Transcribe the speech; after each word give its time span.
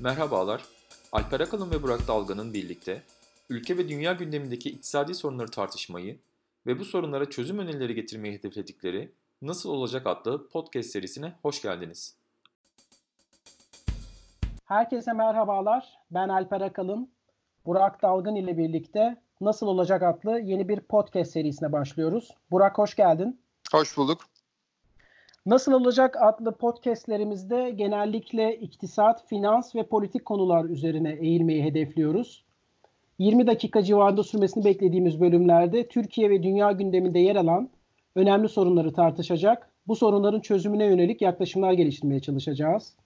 Merhabalar, 0.00 0.64
Alper 1.12 1.40
Akalın 1.40 1.70
ve 1.70 1.82
Burak 1.82 2.08
Dalga'nın 2.08 2.54
birlikte 2.54 3.02
ülke 3.50 3.78
ve 3.78 3.88
dünya 3.88 4.12
gündemindeki 4.12 4.70
iktisadi 4.70 5.14
sorunları 5.14 5.50
tartışmayı 5.50 6.18
ve 6.66 6.78
bu 6.78 6.84
sorunlara 6.84 7.30
çözüm 7.30 7.58
önerileri 7.58 7.94
getirmeyi 7.94 8.34
hedefledikleri 8.34 9.12
Nasıl 9.42 9.70
Olacak 9.70 10.06
adlı 10.06 10.48
podcast 10.48 10.90
serisine 10.90 11.32
hoş 11.42 11.62
geldiniz. 11.62 12.16
Herkese 14.64 15.12
merhabalar. 15.12 15.98
Ben 16.10 16.28
Alper 16.28 16.60
Akalın. 16.60 17.10
Burak 17.66 18.02
Dalgın 18.02 18.34
ile 18.34 18.58
birlikte 18.58 19.22
Nasıl 19.40 19.66
Olacak 19.66 20.02
adlı 20.02 20.40
yeni 20.40 20.68
bir 20.68 20.80
podcast 20.80 21.32
serisine 21.32 21.72
başlıyoruz. 21.72 22.30
Burak 22.50 22.78
hoş 22.78 22.96
geldin. 22.96 23.40
Hoş 23.72 23.96
bulduk. 23.96 24.20
Nasıl 25.46 25.72
Olacak 25.72 26.16
adlı 26.20 26.52
podcastlerimizde 26.52 27.70
genellikle 27.70 28.56
iktisat, 28.56 29.26
finans 29.26 29.74
ve 29.74 29.82
politik 29.82 30.24
konular 30.24 30.64
üzerine 30.64 31.12
eğilmeyi 31.12 31.64
hedefliyoruz. 31.64 32.44
20 33.18 33.46
dakika 33.46 33.82
civarında 33.82 34.22
sürmesini 34.22 34.64
beklediğimiz 34.64 35.20
bölümlerde 35.20 35.88
Türkiye 35.88 36.30
ve 36.30 36.42
dünya 36.42 36.72
gündeminde 36.72 37.18
yer 37.18 37.36
alan 37.36 37.70
önemli 38.16 38.48
sorunları 38.48 38.92
tartışacak, 38.92 39.70
bu 39.86 39.96
sorunların 39.96 40.40
çözümüne 40.40 40.84
yönelik 40.84 41.22
yaklaşımlar 41.22 41.72
geliştirmeye 41.72 42.20
çalışacağız. 42.20 42.96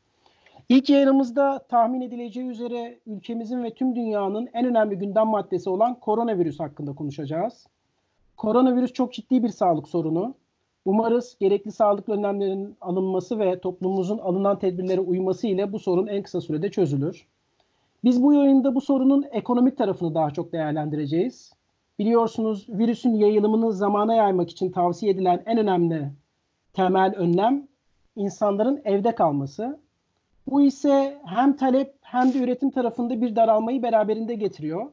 İlk 0.69 0.91
yayınımızda 0.91 1.59
tahmin 1.69 2.01
edileceği 2.01 2.49
üzere 2.49 2.99
ülkemizin 3.07 3.65
ve 3.65 3.75
tüm 3.75 3.97
dünyanın 3.97 4.49
en 4.53 4.67
önemli 4.67 4.99
gündem 4.99 5.27
maddesi 5.27 5.71
olan 5.71 6.01
koronavirüs 6.01 6.61
hakkında 6.61 6.95
konuşacağız. 6.95 7.67
Koronavirüs 8.37 8.93
çok 8.93 9.13
ciddi 9.13 9.43
bir 9.43 9.49
sağlık 9.49 9.89
sorunu. 9.89 10.35
Umarız 10.89 11.37
gerekli 11.41 11.73
sağlık 11.73 12.09
önlemlerinin 12.09 12.77
alınması 12.81 13.39
ve 13.39 13.61
toplumumuzun 13.61 14.19
alınan 14.19 14.59
tedbirlere 14.59 15.01
uyması 15.01 15.47
ile 15.47 15.73
bu 15.73 15.79
sorun 15.79 16.07
en 16.07 16.23
kısa 16.23 16.41
sürede 16.41 16.71
çözülür. 16.71 17.27
Biz 18.05 18.23
bu 18.23 18.33
yayında 18.33 18.75
bu 18.75 18.81
sorunun 18.81 19.25
ekonomik 19.31 19.79
tarafını 19.79 20.15
daha 20.15 20.31
çok 20.31 20.53
değerlendireceğiz. 20.53 21.53
Biliyorsunuz 21.99 22.67
virüsün 22.69 23.15
yayılımını 23.15 23.73
zamana 23.73 24.15
yaymak 24.15 24.51
için 24.51 24.71
tavsiye 24.71 25.13
edilen 25.13 25.43
en 25.47 25.59
önemli 25.59 26.13
temel 26.73 27.15
önlem 27.17 27.69
insanların 28.17 28.81
evde 28.85 29.15
kalması. 29.15 29.81
Bu 30.47 30.63
ise 30.63 31.19
hem 31.25 31.57
talep 31.57 31.95
hem 32.01 32.35
de 32.35 32.39
üretim 32.39 32.71
tarafında 32.71 33.21
bir 33.21 33.37
daralmayı 33.37 33.83
beraberinde 33.83 34.35
getiriyor. 34.35 34.93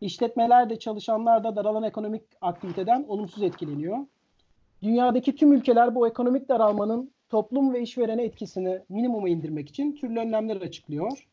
İşletmeler 0.00 0.70
de 0.70 0.78
çalışanlar 0.78 1.44
da 1.44 1.56
daralan 1.56 1.82
ekonomik 1.82 2.22
aktiviteden 2.40 3.04
olumsuz 3.08 3.42
etkileniyor. 3.42 3.98
Dünyadaki 4.82 5.36
tüm 5.36 5.52
ülkeler 5.52 5.94
bu 5.94 6.08
ekonomik 6.08 6.48
daralmanın 6.48 7.12
toplum 7.28 7.72
ve 7.72 7.82
işverene 7.82 8.24
etkisini 8.24 8.80
minimuma 8.88 9.28
indirmek 9.28 9.68
için 9.68 9.96
türlü 9.96 10.20
önlemler 10.20 10.56
açıklıyor. 10.56 11.26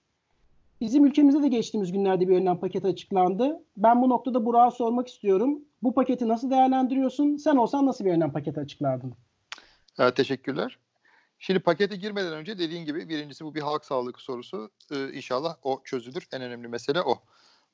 Bizim 0.81 1.05
ülkemizde 1.05 1.41
de 1.41 1.47
geçtiğimiz 1.47 1.91
günlerde 1.91 2.27
bir 2.27 2.35
önlem 2.35 2.59
paketi 2.59 2.87
açıklandı. 2.87 3.63
Ben 3.77 4.01
bu 4.01 4.09
noktada 4.09 4.45
Burak'a 4.45 4.71
sormak 4.71 5.07
istiyorum. 5.07 5.59
Bu 5.83 5.93
paketi 5.93 6.27
nasıl 6.27 6.51
değerlendiriyorsun? 6.51 7.37
Sen 7.37 7.55
olsan 7.55 7.85
nasıl 7.85 8.05
bir 8.05 8.11
önlem 8.11 8.33
paketi 8.33 8.59
açıklardın? 8.59 9.13
Evet, 9.99 10.15
teşekkürler. 10.15 10.79
Şimdi 11.39 11.59
pakete 11.59 11.95
girmeden 11.95 12.33
önce 12.33 12.59
dediğin 12.59 12.85
gibi 12.85 13.09
birincisi 13.09 13.45
bu 13.45 13.55
bir 13.55 13.61
halk 13.61 13.85
sağlığı 13.85 14.13
sorusu. 14.17 14.69
Ee, 14.91 15.13
inşallah 15.13 15.55
o 15.63 15.81
çözülür. 15.83 16.27
En 16.33 16.41
önemli 16.41 16.67
mesele 16.67 17.01
o. 17.01 17.15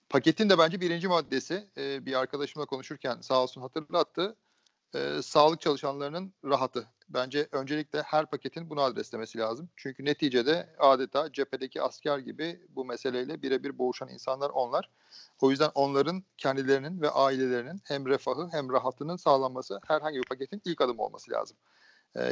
Paketin 0.10 0.50
de 0.50 0.58
bence 0.58 0.82
birinci 0.82 1.08
maddesi 1.08 1.68
e, 1.78 2.06
bir 2.06 2.20
arkadaşımla 2.20 2.66
konuşurken 2.66 3.18
sağ 3.22 3.44
olsun 3.44 3.62
hatırlattı. 3.62 4.36
E, 4.96 5.22
sağlık 5.22 5.62
çalışanlarının 5.62 6.34
rahatı. 6.46 6.88
Bence 7.10 7.48
öncelikle 7.52 8.02
her 8.02 8.26
paketin 8.26 8.70
bunu 8.70 8.82
adreslemesi 8.82 9.38
lazım. 9.38 9.70
Çünkü 9.76 10.06
neticede 10.06 10.76
adeta 10.80 11.32
cephedeki 11.32 11.82
asker 11.82 12.18
gibi 12.18 12.62
bu 12.70 12.86
meseleyle 12.86 13.42
birebir 13.42 13.78
boğuşan 13.78 14.10
insanlar 14.10 14.50
onlar. 14.50 14.90
O 15.42 15.52
yüzden 15.52 15.70
onların 15.76 16.24
kendilerinin 16.38 17.02
ve 17.02 17.10
ailelerinin 17.10 17.82
hem 17.84 18.06
refahı 18.06 18.50
hem 18.52 18.70
rahatının 18.70 19.16
sağlanması 19.16 19.80
herhangi 19.88 20.18
bir 20.18 20.26
paketin 20.30 20.62
ilk 20.66 20.82
adımı 20.82 21.02
olması 21.02 21.32
lazım. 21.32 21.58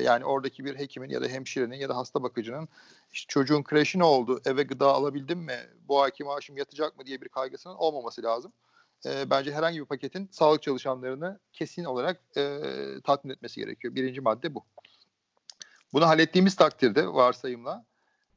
Yani 0.02 0.26
oradaki 0.26 0.66
bir 0.66 0.80
hekimin 0.80 1.10
ya 1.10 1.22
da 1.22 1.28
hemşirenin 1.28 1.78
ya 1.78 1.90
da 1.90 1.98
hasta 1.98 2.24
bakıcının 2.24 2.70
işte 3.12 3.28
çocuğun 3.28 3.64
kreşi 3.64 4.00
ne 4.00 4.04
oldu, 4.04 4.42
eve 4.46 4.64
gıda 4.64 4.94
alabildim 4.94 5.40
mi, 5.40 5.60
bu 5.88 6.02
ayki 6.02 6.24
maaşım 6.24 6.58
yatacak 6.58 6.98
mı 6.98 7.06
diye 7.06 7.22
bir 7.22 7.30
kaygısının 7.30 7.76
olmaması 7.76 8.24
lazım. 8.24 8.54
E, 9.06 9.30
bence 9.30 9.54
herhangi 9.54 9.80
bir 9.80 9.86
paketin 9.86 10.30
sağlık 10.32 10.64
çalışanlarını 10.64 11.40
kesin 11.54 11.84
olarak 11.84 12.22
e, 12.38 12.60
tatmin 13.04 13.34
etmesi 13.34 13.62
gerekiyor. 13.62 13.96
Birinci 13.96 14.22
madde 14.22 14.56
bu. 14.56 14.66
Bunu 15.94 16.08
hallettiğimiz 16.08 16.56
takdirde 16.56 17.08
varsayımla 17.08 17.86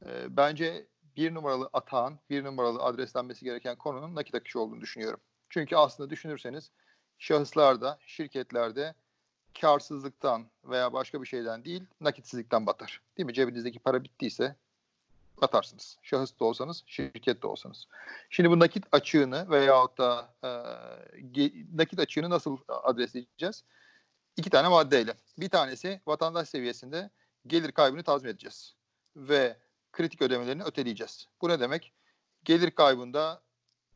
e, 0.05 0.37
bence 0.37 0.87
bir 1.17 1.33
numaralı 1.33 1.69
atağın, 1.73 2.19
bir 2.29 2.43
numaralı 2.43 2.79
adreslenmesi 2.79 3.45
gereken 3.45 3.75
konunun 3.75 4.15
nakit 4.15 4.35
akışı 4.35 4.59
olduğunu 4.59 4.81
düşünüyorum. 4.81 5.19
Çünkü 5.49 5.75
aslında 5.75 6.09
düşünürseniz 6.09 6.71
şahıslarda, 7.17 7.99
şirketlerde 8.05 8.95
karsızlıktan 9.61 10.49
veya 10.63 10.93
başka 10.93 11.21
bir 11.21 11.27
şeyden 11.27 11.65
değil 11.65 11.83
nakitsizlikten 12.01 12.65
batar. 12.65 13.01
Değil 13.17 13.25
mi? 13.25 13.33
Cebinizdeki 13.33 13.79
para 13.79 14.03
bittiyse 14.03 14.55
batarsınız. 15.41 15.97
Şahıs 16.01 16.39
da 16.39 16.45
olsanız, 16.45 16.83
şirket 16.85 17.43
de 17.43 17.47
olsanız. 17.47 17.87
Şimdi 18.29 18.49
bu 18.49 18.59
nakit 18.59 18.85
açığını 18.91 19.49
veyahut 19.49 19.97
da 19.97 20.33
e, 20.43 20.49
nakit 21.73 21.99
açığını 21.99 22.29
nasıl 22.29 22.57
adresleyeceğiz? 22.67 23.63
İki 24.37 24.49
tane 24.49 24.67
maddeyle. 24.67 25.13
Bir 25.37 25.49
tanesi 25.49 26.01
vatandaş 26.07 26.49
seviyesinde 26.49 27.09
gelir 27.47 27.71
kaybını 27.71 28.03
tazmin 28.03 28.29
edeceğiz. 28.29 28.75
Ve 29.15 29.57
kritik 29.91 30.21
ödemelerini 30.21 30.63
öteleyeceğiz. 30.63 31.27
Bu 31.41 31.49
ne 31.49 31.59
demek? 31.59 31.93
Gelir 32.43 32.71
kaybında 32.71 33.41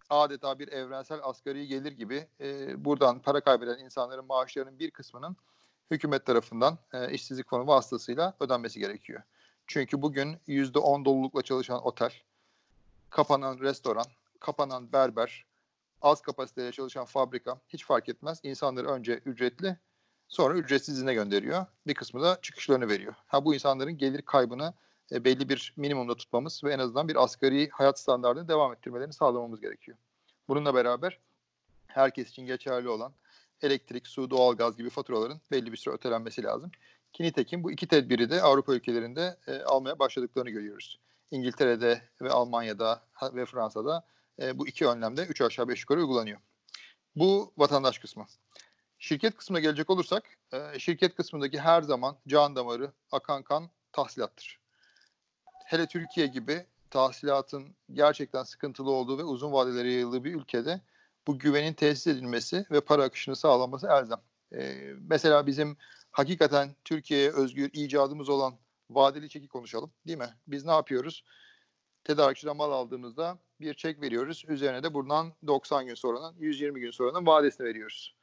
adeta 0.10 0.60
bir 0.60 0.68
evrensel 0.68 1.20
asgari 1.24 1.68
gelir 1.68 1.92
gibi 1.92 2.28
e, 2.40 2.86
buradan 2.86 3.20
para 3.20 3.42
kaybeden 3.42 3.80
insanların 3.80 4.26
maaşlarının 4.26 4.80
bir 4.80 4.92
kısmının 4.92 5.38
hükümet 5.92 6.26
tarafından 6.26 6.78
e, 6.94 7.12
işsizlik 7.12 7.50
fonu 7.50 7.68
vasıtasıyla 7.68 8.34
ödenmesi 8.40 8.80
gerekiyor. 8.80 9.22
Çünkü 9.72 10.02
bugün 10.02 10.38
%10 10.48 11.06
dolulukla 11.06 11.42
çalışan 11.42 11.84
otel, 11.84 12.14
kapanan 13.10 13.60
restoran, 13.60 14.06
kapanan 14.40 14.92
berber, 14.94 15.46
az 16.02 16.22
kapasiteyle 16.22 16.72
çalışan 16.72 17.06
fabrika 17.06 17.62
hiç 17.68 17.86
fark 17.86 18.10
etmez. 18.10 18.40
İnsanları 18.44 18.88
önce 18.88 19.14
ücretli 19.14 19.78
sonra 20.28 20.58
ücretsiz 20.58 20.96
izine 20.96 21.14
gönderiyor. 21.14 21.66
Bir 21.88 21.94
kısmı 21.94 22.22
da 22.22 22.40
çıkışlarını 22.42 22.90
veriyor. 22.90 23.14
Ha 23.28 23.46
bu 23.46 23.54
insanların 23.54 23.98
gelir 23.98 24.22
kaybını 24.22 24.74
e, 25.12 25.26
belli 25.26 25.50
bir 25.50 25.74
minimumda 25.78 26.16
tutmamız 26.16 26.64
ve 26.64 26.74
en 26.74 26.80
azından 26.80 27.08
bir 27.08 27.24
asgari 27.24 27.70
hayat 27.70 28.00
standartını 28.00 28.48
devam 28.48 28.74
ettirmelerini 28.74 29.14
sağlamamız 29.14 29.62
gerekiyor. 29.62 29.98
Bununla 30.48 30.76
beraber 30.76 31.20
herkes 31.88 32.30
için 32.30 32.46
geçerli 32.46 32.90
olan 32.90 33.14
elektrik, 33.62 34.08
su, 34.08 34.30
doğalgaz 34.30 34.78
gibi 34.78 34.90
faturaların 34.90 35.42
belli 35.52 35.72
bir 35.72 35.78
süre 35.78 35.94
ötelenmesi 35.94 36.44
lazım. 36.44 36.72
Ki 37.14 37.24
nitekim 37.24 37.64
bu 37.64 37.72
iki 37.72 37.88
tedbiri 37.88 38.30
de 38.30 38.42
Avrupa 38.42 38.74
ülkelerinde 38.74 39.38
e, 39.48 39.62
almaya 39.62 40.00
başladıklarını 40.00 40.50
görüyoruz. 40.50 41.00
İngiltere'de 41.32 42.02
ve 42.22 42.30
Almanya'da 42.30 43.04
ve 43.34 43.46
Fransa'da 43.46 44.06
e, 44.42 44.60
bu 44.60 44.68
iki 44.68 44.88
önlemde 44.88 45.26
üç 45.26 45.42
aşağı 45.42 45.68
beş 45.68 45.82
yukarı 45.82 46.00
uygulanıyor. 46.00 46.40
Bu 47.16 47.54
vatandaş 47.58 48.00
kısmı. 48.00 48.26
Şirket 49.00 49.38
kısmına 49.38 49.60
gelecek 49.60 49.90
olursak, 49.90 50.24
e, 50.54 50.80
şirket 50.80 51.16
kısmındaki 51.16 51.60
her 51.60 51.82
zaman 51.82 52.18
can 52.28 52.56
damarı, 52.56 52.92
akan 53.12 53.44
kan 53.44 53.70
tahsilattır. 53.92 54.60
Hele 55.66 55.88
Türkiye 55.88 56.28
gibi 56.28 56.66
tahsilatın 56.90 57.76
gerçekten 57.94 58.44
sıkıntılı 58.44 58.92
olduğu 58.92 59.18
ve 59.18 59.24
uzun 59.24 59.52
vadelere 59.52 59.92
yayıldığı 59.92 60.24
bir 60.24 60.36
ülkede 60.36 60.82
bu 61.28 61.40
güvenin 61.40 61.74
tesis 61.74 62.08
edilmesi 62.08 62.66
ve 62.72 62.82
para 62.82 63.04
akışını 63.04 63.36
sağlanması 63.36 63.88
elzem. 63.88 64.22
Ee, 64.54 64.94
mesela 65.10 65.48
bizim 65.48 65.78
hakikaten 66.12 66.76
Türkiye'ye 66.86 67.32
özgür 67.32 67.70
icadımız 67.74 68.30
olan 68.30 68.54
vadeli 68.90 69.30
çeki 69.30 69.48
konuşalım 69.48 69.92
değil 70.08 70.18
mi? 70.18 70.34
Biz 70.48 70.66
ne 70.66 70.72
yapıyoruz? 70.72 71.24
Tedarikçiden 72.04 72.58
mal 72.58 72.72
aldığımızda 72.72 73.38
bir 73.62 73.74
çek 73.74 74.02
veriyoruz. 74.02 74.46
Üzerine 74.48 74.84
de 74.84 74.94
buradan 74.94 75.34
90 75.48 75.86
gün 75.86 75.96
sonranın 75.96 76.36
120 76.40 76.80
gün 76.80 76.92
sonranın 76.92 77.26
vadesini 77.26 77.68
veriyoruz. 77.68 78.16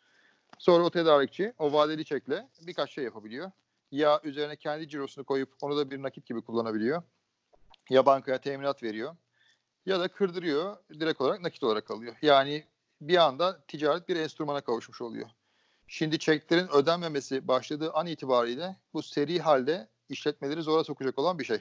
Sonra 0.59 0.85
o 0.85 0.91
tedarikçi 0.91 1.53
o 1.59 1.73
vadeli 1.73 2.05
çekle 2.05 2.49
birkaç 2.67 2.93
şey 2.93 3.05
yapabiliyor. 3.05 3.51
Ya 3.91 4.21
üzerine 4.25 4.57
kendi 4.57 4.89
cirosunu 4.89 5.25
koyup 5.25 5.55
onu 5.61 5.77
da 5.77 5.91
bir 5.91 6.03
nakit 6.03 6.27
gibi 6.27 6.43
kullanabiliyor. 6.43 7.03
Ya 7.91 8.07
bankaya 8.07 8.39
teminat 8.41 8.83
veriyor. 8.83 9.17
Ya 9.87 10.01
da 10.01 10.09
kırdırıyor 10.09 10.77
direkt 11.01 11.21
olarak 11.21 11.43
nakit 11.43 11.63
olarak 11.63 11.91
alıyor. 11.91 12.17
Yani 12.23 12.65
bir 13.01 13.17
anda 13.17 13.61
ticaret 13.69 14.09
bir 14.09 14.17
enstrümana 14.17 14.61
kavuşmuş 14.61 15.03
oluyor. 15.03 15.29
Şimdi 15.87 16.19
çeklerin 16.19 16.69
ödenmemesi 16.69 17.49
başladığı 17.49 17.93
an 17.93 18.07
itibariyle 18.07 18.77
bu 18.95 19.03
seri 19.03 19.41
halde 19.41 19.89
işletmeleri 20.09 20.63
zora 20.63 20.85
sokacak 20.85 21.19
olan 21.19 21.39
bir 21.39 21.45
şey. 21.45 21.59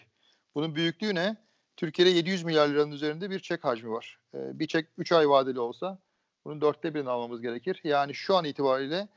Bunun 0.55 0.75
büyüklüğü 0.75 1.15
ne? 1.15 1.37
Türkiye'de 1.77 2.11
700 2.11 2.43
milyar 2.43 2.67
liranın 2.67 2.91
üzerinde 2.91 3.29
bir 3.29 3.39
çek 3.39 3.63
hacmi 3.63 3.91
var. 3.91 4.19
Ee, 4.33 4.59
bir 4.59 4.67
çek 4.67 4.87
3 4.97 5.11
ay 5.11 5.29
vadeli 5.29 5.59
olsa 5.59 5.99
bunun 6.45 6.61
dörtte 6.61 6.93
birini 6.93 7.09
almamız 7.09 7.41
gerekir. 7.41 7.81
Yani 7.83 8.13
şu 8.13 8.35
an 8.35 8.45
itibariyle 8.45 9.07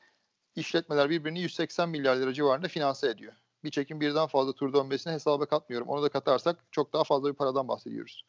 işletmeler 0.56 1.10
birbirini 1.10 1.40
180 1.40 1.88
milyar 1.88 2.16
lira 2.16 2.32
civarında 2.32 2.68
finanse 2.68 3.08
ediyor. 3.08 3.32
Bir 3.64 3.70
çekin 3.70 4.00
birden 4.00 4.26
fazla 4.26 4.52
tur 4.52 4.72
dönmesini 4.72 5.12
hesaba 5.12 5.46
katmıyorum. 5.46 5.88
Onu 5.88 6.02
da 6.02 6.08
katarsak 6.08 6.58
çok 6.70 6.92
daha 6.92 7.04
fazla 7.04 7.28
bir 7.28 7.34
paradan 7.34 7.68
bahsediyoruz. 7.68 8.24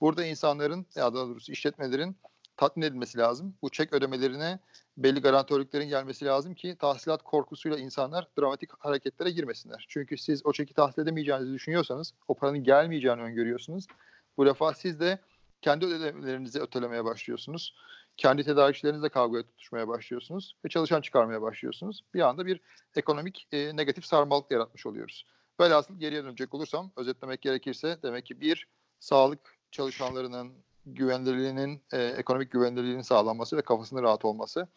Burada 0.00 0.24
insanların 0.24 0.86
ya 0.94 1.14
daha 1.14 1.26
doğrusu 1.26 1.52
işletmelerin 1.52 2.16
tatmin 2.58 2.86
edilmesi 2.86 3.18
lazım. 3.18 3.54
Bu 3.62 3.70
çek 3.70 3.92
ödemelerine 3.92 4.58
belli 4.96 5.20
garantörlüklerin 5.20 5.88
gelmesi 5.88 6.24
lazım 6.24 6.54
ki 6.54 6.76
tahsilat 6.78 7.22
korkusuyla 7.22 7.78
insanlar 7.78 8.28
dramatik 8.38 8.70
hareketlere 8.78 9.30
girmesinler. 9.30 9.86
Çünkü 9.88 10.18
siz 10.18 10.46
o 10.46 10.52
çeki 10.52 10.74
tahsil 10.74 11.02
edemeyeceğinizi 11.02 11.52
düşünüyorsanız, 11.52 12.14
o 12.28 12.34
paranın 12.34 12.64
gelmeyeceğini 12.64 13.22
öngörüyorsunuz. 13.22 13.86
Bu 14.36 14.46
defa 14.46 14.74
siz 14.74 15.00
de 15.00 15.18
kendi 15.62 15.86
ödemelerinizi 15.86 16.60
ötelemeye 16.60 17.04
başlıyorsunuz. 17.04 17.74
Kendi 18.16 18.44
tedarikçilerinizle 18.44 19.08
kavgaya 19.08 19.42
tutuşmaya 19.42 19.88
başlıyorsunuz 19.88 20.54
ve 20.64 20.68
çalışan 20.68 21.00
çıkarmaya 21.00 21.42
başlıyorsunuz. 21.42 22.04
Bir 22.14 22.20
anda 22.20 22.46
bir 22.46 22.60
ekonomik 22.96 23.48
e, 23.52 23.76
negatif 23.76 24.04
sarmalık 24.04 24.50
yaratmış 24.50 24.86
oluyoruz. 24.86 25.26
Velhasıl 25.60 25.98
geriye 25.98 26.24
dönecek 26.24 26.54
olursam 26.54 26.90
özetlemek 26.96 27.42
gerekirse 27.42 27.98
demek 28.02 28.26
ki 28.26 28.40
bir 28.40 28.68
sağlık 29.00 29.58
çalışanlarının 29.70 30.52
güvenilirliğinin, 30.94 31.80
e, 31.92 32.02
ekonomik 32.02 32.50
güvenilirliğinin 32.50 33.02
sağlanması 33.02 33.56
ve 33.56 33.62
kafasının 33.62 34.02
rahat 34.02 34.24
olması. 34.24 34.68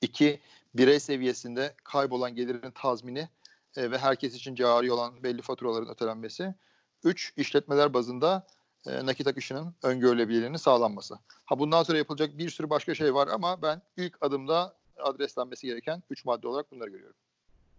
İki, 0.00 0.40
birey 0.74 1.00
seviyesinde 1.00 1.74
kaybolan 1.84 2.34
gelirin 2.34 2.70
tazmini 2.70 3.28
e, 3.76 3.90
ve 3.90 3.98
herkes 3.98 4.34
için 4.34 4.54
cari 4.54 4.92
olan 4.92 5.22
belli 5.22 5.42
faturaların 5.42 5.88
ötelenmesi. 5.88 6.54
Üç, 7.04 7.32
işletmeler 7.36 7.94
bazında 7.94 8.46
e, 8.86 9.06
nakit 9.06 9.26
akışının 9.26 9.74
öngörülebilirliğinin 9.82 10.56
sağlanması. 10.56 11.18
Ha 11.44 11.58
bundan 11.58 11.82
sonra 11.82 11.98
yapılacak 11.98 12.38
bir 12.38 12.50
sürü 12.50 12.70
başka 12.70 12.94
şey 12.94 13.14
var 13.14 13.28
ama 13.28 13.62
ben 13.62 13.82
ilk 13.96 14.18
adımda 14.20 14.74
adreslenmesi 14.96 15.66
gereken 15.66 16.02
üç 16.10 16.24
madde 16.24 16.48
olarak 16.48 16.72
bunları 16.72 16.90
görüyorum. 16.90 17.16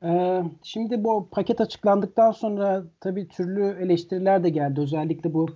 Ee, 0.04 0.44
şimdi 0.64 1.04
bu 1.04 1.28
paket 1.32 1.62
açıklandıktan 1.62 2.32
sonra 2.32 2.84
tabii 3.00 3.28
türlü 3.28 3.78
eleştiriler 3.84 4.44
de 4.44 4.50
geldi. 4.50 4.82
Özellikle 4.82 5.34
bu 5.34 5.50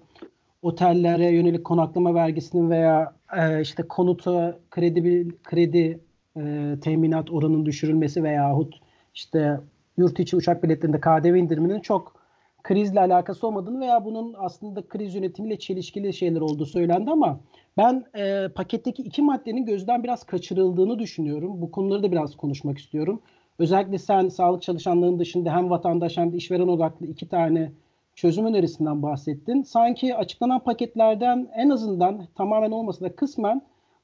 otellere 0.67 1.31
yönelik 1.31 1.65
konaklama 1.65 2.13
vergisinin 2.13 2.69
veya 2.69 3.13
e, 3.37 3.61
işte 3.61 3.83
konuta 3.83 4.59
kredi 4.71 5.27
kredi 5.43 5.99
e, 6.37 6.75
teminat 6.81 7.31
oranının 7.31 7.65
düşürülmesi 7.65 8.23
veyahut 8.23 8.75
işte 9.13 9.59
yurt 9.97 10.19
içi 10.19 10.35
uçak 10.35 10.63
biletlerinde 10.63 10.99
KDV 10.99 11.35
indiriminin 11.35 11.79
çok 11.79 12.15
krizle 12.63 12.99
alakası 12.99 13.47
olmadığını 13.47 13.79
veya 13.79 14.05
bunun 14.05 14.35
aslında 14.37 14.87
kriz 14.87 15.15
yönetimiyle 15.15 15.59
çelişkili 15.59 16.13
şeyler 16.13 16.41
olduğu 16.41 16.65
söylendi 16.65 17.11
ama 17.11 17.39
ben 17.77 18.05
e, 18.17 18.47
paketteki 18.55 19.03
iki 19.03 19.21
maddenin 19.21 19.65
gözden 19.65 20.03
biraz 20.03 20.23
kaçırıldığını 20.23 20.99
düşünüyorum. 20.99 21.61
Bu 21.61 21.71
konuları 21.71 22.03
da 22.03 22.11
biraz 22.11 22.35
konuşmak 22.35 22.77
istiyorum. 22.77 23.21
Özellikle 23.59 23.97
sen 23.97 24.29
sağlık 24.29 24.61
çalışanlarının 24.61 25.19
dışında 25.19 25.55
hem 25.55 25.69
vatandaş 25.69 26.17
hem 26.17 26.33
de 26.33 26.37
işveren 26.37 26.67
odaklı 26.67 27.05
iki 27.05 27.29
tane 27.29 27.71
çözüm 28.17 28.45
önerisinden 28.45 29.03
bahsettin. 29.03 29.63
Sanki 29.63 30.15
açıklanan 30.15 30.59
paketlerden 30.59 31.47
en 31.55 31.69
azından 31.69 32.27
tamamen 32.35 32.71
olmasa 32.71 33.05
da 33.05 33.15
kısmen 33.15 33.61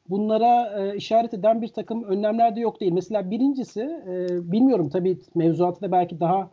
bunlara 0.09 0.81
e, 0.81 0.95
işaret 0.95 1.33
eden 1.33 1.61
bir 1.61 1.67
takım 1.67 2.03
önlemler 2.03 2.55
de 2.55 2.59
yok 2.59 2.79
değil. 2.79 2.91
Mesela 2.91 3.31
birincisi 3.31 3.81
e, 3.81 4.27
bilmiyorum 4.51 4.89
tabii 4.89 5.19
mevzuatı 5.35 5.81
da 5.81 5.91
belki 5.91 6.19
daha 6.19 6.49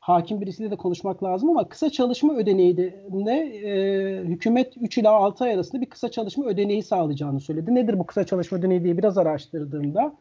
hakim 0.00 0.40
birisiyle 0.40 0.70
de 0.70 0.76
konuşmak 0.76 1.24
lazım 1.24 1.50
ama 1.50 1.68
kısa 1.68 1.90
çalışma 1.90 2.34
ödeneğinde 2.34 3.34
e, 3.34 4.24
hükümet 4.24 4.72
3 4.76 4.98
ila 4.98 5.10
6 5.10 5.44
ay 5.44 5.54
arasında 5.54 5.80
bir 5.80 5.90
kısa 5.90 6.10
çalışma 6.10 6.44
ödeneği 6.44 6.82
sağlayacağını 6.82 7.40
söyledi. 7.40 7.74
Nedir 7.74 7.98
bu 7.98 8.06
kısa 8.06 8.26
çalışma 8.26 8.58
ödeneği 8.58 8.84
diye 8.84 8.98
biraz 8.98 9.18
araştırdığımda 9.18 10.12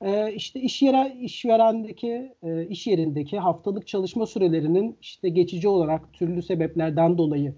e, 0.00 0.32
işte 0.32 0.60
iş 0.60 0.82
yere 0.82 1.16
işverendeki 1.20 2.32
e, 2.42 2.66
iş 2.66 2.86
yerindeki 2.86 3.38
haftalık 3.38 3.86
çalışma 3.86 4.26
sürelerinin 4.26 4.96
işte 5.00 5.28
geçici 5.28 5.68
olarak 5.68 6.12
türlü 6.12 6.42
sebeplerden 6.42 7.18
dolayı 7.18 7.54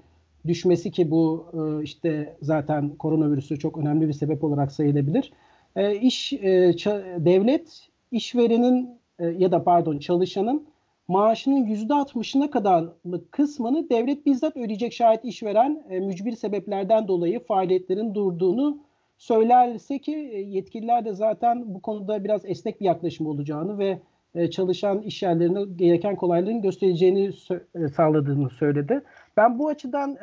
düşmesi 0.46 0.90
ki 0.90 1.11
bu 1.11 1.46
e, 1.52 1.82
işte 1.85 2.37
zaten 2.43 2.88
koronavirüsü 2.88 3.58
çok 3.58 3.79
önemli 3.79 4.08
bir 4.08 4.12
sebep 4.12 4.44
olarak 4.44 4.73
sayılabilir. 4.73 5.32
E, 5.76 5.96
iş 5.96 6.32
e, 6.32 6.75
devlet 7.19 7.88
işverenin 8.11 8.88
e, 9.19 9.26
ya 9.26 9.52
da 9.52 9.64
pardon 9.64 9.99
çalışanın 9.99 10.67
maaşının 11.08 11.67
%60'ına 11.67 12.50
kadarlık 12.50 13.32
kısmını 13.32 13.91
devlet 13.91 14.26
bizzat 14.26 14.56
ödeyecek 14.56 14.93
şayet 14.93 15.25
işveren 15.25 15.84
mücbir 15.91 16.32
sebeplerden 16.32 17.08
dolayı 17.08 17.44
faaliyetlerin 17.44 18.14
durduğunu 18.14 18.79
söylerse 19.19 19.99
ki 19.99 20.15
e, 20.15 20.41
yetkililer 20.41 21.05
de 21.05 21.15
zaten 21.15 21.75
bu 21.75 21.82
konuda 21.82 22.25
biraz 22.25 22.44
esnek 22.44 22.81
bir 22.81 22.85
yaklaşım 22.85 23.26
olacağını 23.26 23.79
ve 23.79 23.99
e, 24.35 24.50
çalışan 24.50 25.03
iş 25.03 25.23
yerlerine 25.23 25.65
gereken 25.76 26.17
kolaylığın 26.17 26.62
göstereceğini 26.62 27.31
e, 27.75 27.88
sağladığını 27.88 28.50
söyledi. 28.50 29.03
Ben 29.37 29.59
bu 29.59 29.69
açıdan 29.69 30.17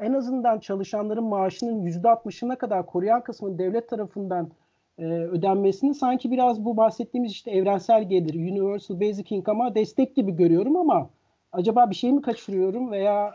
en 0.00 0.12
azından 0.12 0.58
çalışanların 0.58 1.24
maaşının 1.24 1.86
%60'ına 1.86 2.56
kadar 2.56 2.86
koruyan 2.86 3.22
kısmının 3.22 3.58
devlet 3.58 3.88
tarafından 3.88 4.50
ödenmesini 4.98 5.94
sanki 5.94 6.30
biraz 6.30 6.64
bu 6.64 6.76
bahsettiğimiz 6.76 7.32
işte 7.32 7.50
evrensel 7.50 8.08
gelir, 8.08 8.34
universal 8.34 9.00
basic 9.00 9.36
income'a 9.36 9.74
destek 9.74 10.16
gibi 10.16 10.36
görüyorum 10.36 10.76
ama 10.76 11.10
acaba 11.52 11.90
bir 11.90 11.94
şey 11.94 12.12
mi 12.12 12.22
kaçırıyorum 12.22 12.90
veya 12.90 13.34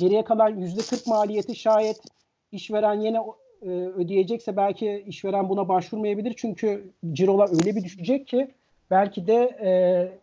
geriye 0.00 0.24
kalan 0.24 0.60
%40 0.60 1.10
maliyeti 1.10 1.54
şayet 1.54 2.00
işveren 2.52 3.00
yine 3.00 3.18
e, 3.64 3.68
ödeyecekse 3.70 4.56
belki 4.56 5.04
işveren 5.06 5.48
buna 5.48 5.68
başvurmayabilir. 5.68 6.34
Çünkü 6.36 6.90
cirolar 7.12 7.48
öyle 7.48 7.76
bir 7.76 7.84
düşecek 7.84 8.26
ki 8.26 8.54
belki 8.90 9.26
de 9.26 9.58
e, 9.62 9.72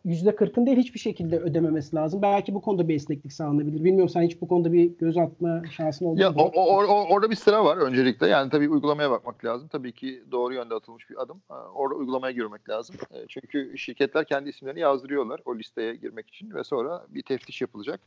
yüzde 0.05 0.35
kırkın 0.35 0.65
değil 0.65 0.77
hiçbir 0.77 0.99
şekilde 0.99 1.39
ödememesi 1.39 1.95
lazım. 1.95 2.21
Belki 2.21 2.53
bu 2.53 2.61
konuda 2.61 2.87
bir 2.87 2.95
esneklik 2.95 3.33
sağlanabilir. 3.33 3.83
Bilmiyorum 3.83 4.09
sen 4.09 4.21
hiç 4.21 4.41
bu 4.41 4.47
konuda 4.47 4.73
bir 4.73 4.97
göz 4.97 5.17
atma 5.17 5.61
şansın 5.71 6.05
oldu 6.05 6.21
ya, 6.21 6.31
mu? 6.31 6.51
O, 6.55 6.61
o, 6.61 6.83
o, 6.83 7.07
orada 7.09 7.29
bir 7.29 7.35
sıra 7.35 7.65
var 7.65 7.77
öncelikle. 7.77 8.27
Yani 8.27 8.49
tabii 8.49 8.69
uygulamaya 8.69 9.11
bakmak 9.11 9.45
lazım. 9.45 9.67
Tabii 9.67 9.91
ki 9.91 10.23
doğru 10.31 10.53
yönde 10.53 10.73
atılmış 10.73 11.09
bir 11.09 11.21
adım. 11.21 11.41
Orada 11.75 11.95
uygulamaya 11.95 12.31
girmek 12.31 12.69
lazım. 12.69 12.95
E, 13.11 13.27
çünkü 13.27 13.77
şirketler 13.77 14.25
kendi 14.25 14.49
isimlerini 14.49 14.79
yazdırıyorlar 14.79 15.41
o 15.45 15.55
listeye 15.55 15.95
girmek 15.95 16.29
için 16.29 16.53
ve 16.55 16.63
sonra 16.63 17.05
bir 17.09 17.23
teftiş 17.23 17.61
yapılacak. 17.61 17.99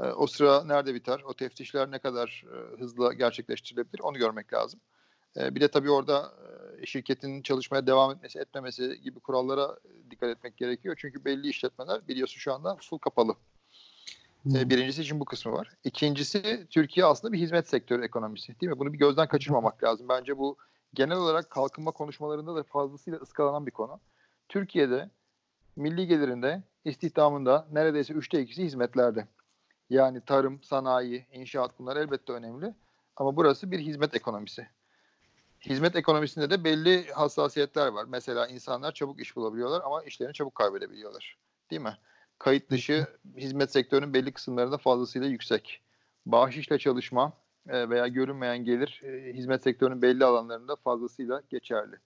E, 0.00 0.04
o 0.04 0.26
sıra 0.26 0.64
nerede 0.64 0.94
biter? 0.94 1.20
O 1.24 1.34
teftişler 1.34 1.90
ne 1.90 1.98
kadar 1.98 2.44
e, 2.46 2.80
hızlı 2.80 3.14
gerçekleştirilebilir? 3.14 4.00
Onu 4.00 4.18
görmek 4.18 4.52
lazım. 4.52 4.80
E, 5.36 5.54
bir 5.54 5.60
de 5.60 5.68
tabii 5.68 5.90
orada 5.90 6.32
şirketin 6.84 7.42
çalışmaya 7.42 7.86
devam 7.86 8.12
etmesi 8.12 8.38
etmemesi 8.38 9.00
gibi 9.00 9.20
kurallara 9.20 9.76
dikkat 10.10 10.30
etmek 10.30 10.56
gerekiyor. 10.56 10.96
Çünkü 10.98 11.24
belli 11.24 11.48
işletmeler 11.48 12.08
biliyorsun 12.08 12.38
şu 12.38 12.54
anda 12.54 12.76
full 12.80 12.98
kapalı. 12.98 13.34
Hmm. 14.42 14.70
Birincisi 14.70 15.02
için 15.02 15.20
bu 15.20 15.24
kısmı 15.24 15.52
var. 15.52 15.70
İkincisi 15.84 16.66
Türkiye 16.70 17.06
aslında 17.06 17.32
bir 17.32 17.38
hizmet 17.38 17.68
sektörü 17.68 18.04
ekonomisi 18.04 18.60
değil 18.60 18.72
mi? 18.72 18.78
Bunu 18.78 18.92
bir 18.92 18.98
gözden 18.98 19.28
kaçırmamak 19.28 19.84
lazım. 19.84 20.08
Bence 20.08 20.38
bu 20.38 20.56
genel 20.94 21.16
olarak 21.16 21.50
kalkınma 21.50 21.90
konuşmalarında 21.90 22.54
da 22.54 22.62
fazlasıyla 22.62 23.18
ıskalanan 23.18 23.66
bir 23.66 23.70
konu. 23.70 24.00
Türkiye'de 24.48 25.10
milli 25.76 26.06
gelirinde 26.06 26.62
istihdamında 26.84 27.68
neredeyse 27.72 28.14
üçte 28.14 28.42
ikisi 28.42 28.64
hizmetlerde. 28.64 29.26
Yani 29.90 30.20
tarım, 30.20 30.62
sanayi, 30.62 31.26
inşaat 31.32 31.78
bunlar 31.78 31.96
elbette 31.96 32.32
önemli. 32.32 32.74
Ama 33.16 33.36
burası 33.36 33.70
bir 33.70 33.78
hizmet 33.78 34.16
ekonomisi. 34.16 34.68
Hizmet 35.60 35.96
ekonomisinde 35.96 36.50
de 36.50 36.64
belli 36.64 37.10
hassasiyetler 37.12 37.86
var. 37.86 38.04
Mesela 38.08 38.46
insanlar 38.46 38.92
çabuk 38.92 39.20
iş 39.20 39.36
bulabiliyorlar 39.36 39.82
ama 39.84 40.02
işlerini 40.02 40.34
çabuk 40.34 40.54
kaybedebiliyorlar. 40.54 41.38
Değil 41.70 41.82
mi? 41.82 41.98
Kayıt 42.38 42.70
dışı 42.70 43.06
hizmet 43.36 43.72
sektörünün 43.72 44.14
belli 44.14 44.32
kısımlarında 44.32 44.78
fazlasıyla 44.78 45.28
yüksek. 45.28 45.82
Bahşişle 46.26 46.78
çalışma 46.78 47.32
e, 47.68 47.90
veya 47.90 48.08
görünmeyen 48.08 48.64
gelir 48.64 49.02
e, 49.04 49.32
hizmet 49.32 49.62
sektörünün 49.62 50.02
belli 50.02 50.24
alanlarında 50.24 50.76
fazlasıyla 50.76 51.42
geçerli. 51.50 51.96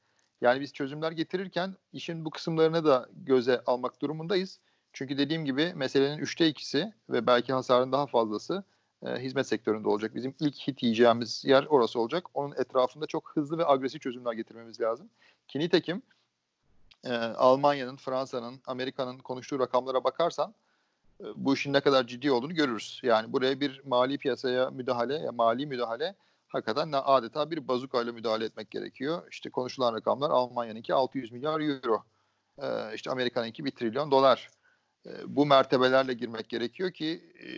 Yani 0.41 0.61
biz 0.61 0.73
çözümler 0.73 1.12
getirirken 1.12 1.75
işin 1.93 2.25
bu 2.25 2.31
kısımlarını 2.31 2.85
da 2.85 3.09
göze 3.12 3.62
almak 3.67 4.03
durumundayız. 4.03 4.61
Çünkü 4.94 5.18
dediğim 5.18 5.44
gibi 5.44 5.72
meselenin 5.74 6.18
üçte 6.18 6.48
ikisi 6.48 6.92
ve 7.10 7.26
belki 7.26 7.52
hasarın 7.52 7.92
daha 7.92 8.06
fazlası 8.06 8.64
e, 9.06 9.08
hizmet 9.08 9.46
sektöründe 9.46 9.88
olacak. 9.88 10.14
Bizim 10.14 10.34
ilk 10.40 10.68
hit 10.68 10.82
yiyeceğimiz 10.82 11.44
yer 11.44 11.64
orası 11.64 12.00
olacak. 12.00 12.24
Onun 12.34 12.54
etrafında 12.58 13.06
çok 13.06 13.30
hızlı 13.34 13.58
ve 13.58 13.66
agresif 13.66 14.02
çözümler 14.02 14.32
getirmemiz 14.32 14.80
lazım. 14.80 15.08
Ki 15.48 15.58
nitekim 15.58 16.02
e, 17.04 17.12
Almanya'nın, 17.14 17.96
Fransa'nın, 17.96 18.60
Amerika'nın 18.66 19.18
konuştuğu 19.18 19.58
rakamlara 19.58 20.04
bakarsan 20.04 20.54
e, 21.20 21.24
bu 21.36 21.54
işin 21.54 21.72
ne 21.72 21.80
kadar 21.80 22.06
ciddi 22.06 22.30
olduğunu 22.30 22.54
görürüz. 22.54 23.00
Yani 23.02 23.32
buraya 23.32 23.60
bir 23.60 23.82
mali 23.84 24.18
piyasaya 24.18 24.70
müdahale, 24.70 25.14
ya 25.14 25.32
mali 25.32 25.66
müdahale 25.66 26.14
hakikaten 26.48 26.92
adeta 26.92 27.50
bir 27.50 27.68
bazukayla 27.68 28.12
müdahale 28.12 28.44
etmek 28.44 28.70
gerekiyor. 28.70 29.22
İşte 29.30 29.50
konuşulan 29.50 29.94
rakamlar 29.94 30.30
Almanya'nınki 30.30 30.94
600 30.94 31.32
milyar 31.32 31.60
euro. 31.60 32.04
E, 32.58 32.94
işte 32.94 33.10
Amerika'nınki 33.10 33.64
1 33.64 33.70
trilyon 33.70 34.10
dolar. 34.10 34.50
E, 35.06 35.11
bu 35.28 35.46
mertebelerle 35.46 36.12
girmek 36.12 36.49
gerekiyor 36.49 36.90
ki 36.90 37.20
e, 37.38 37.49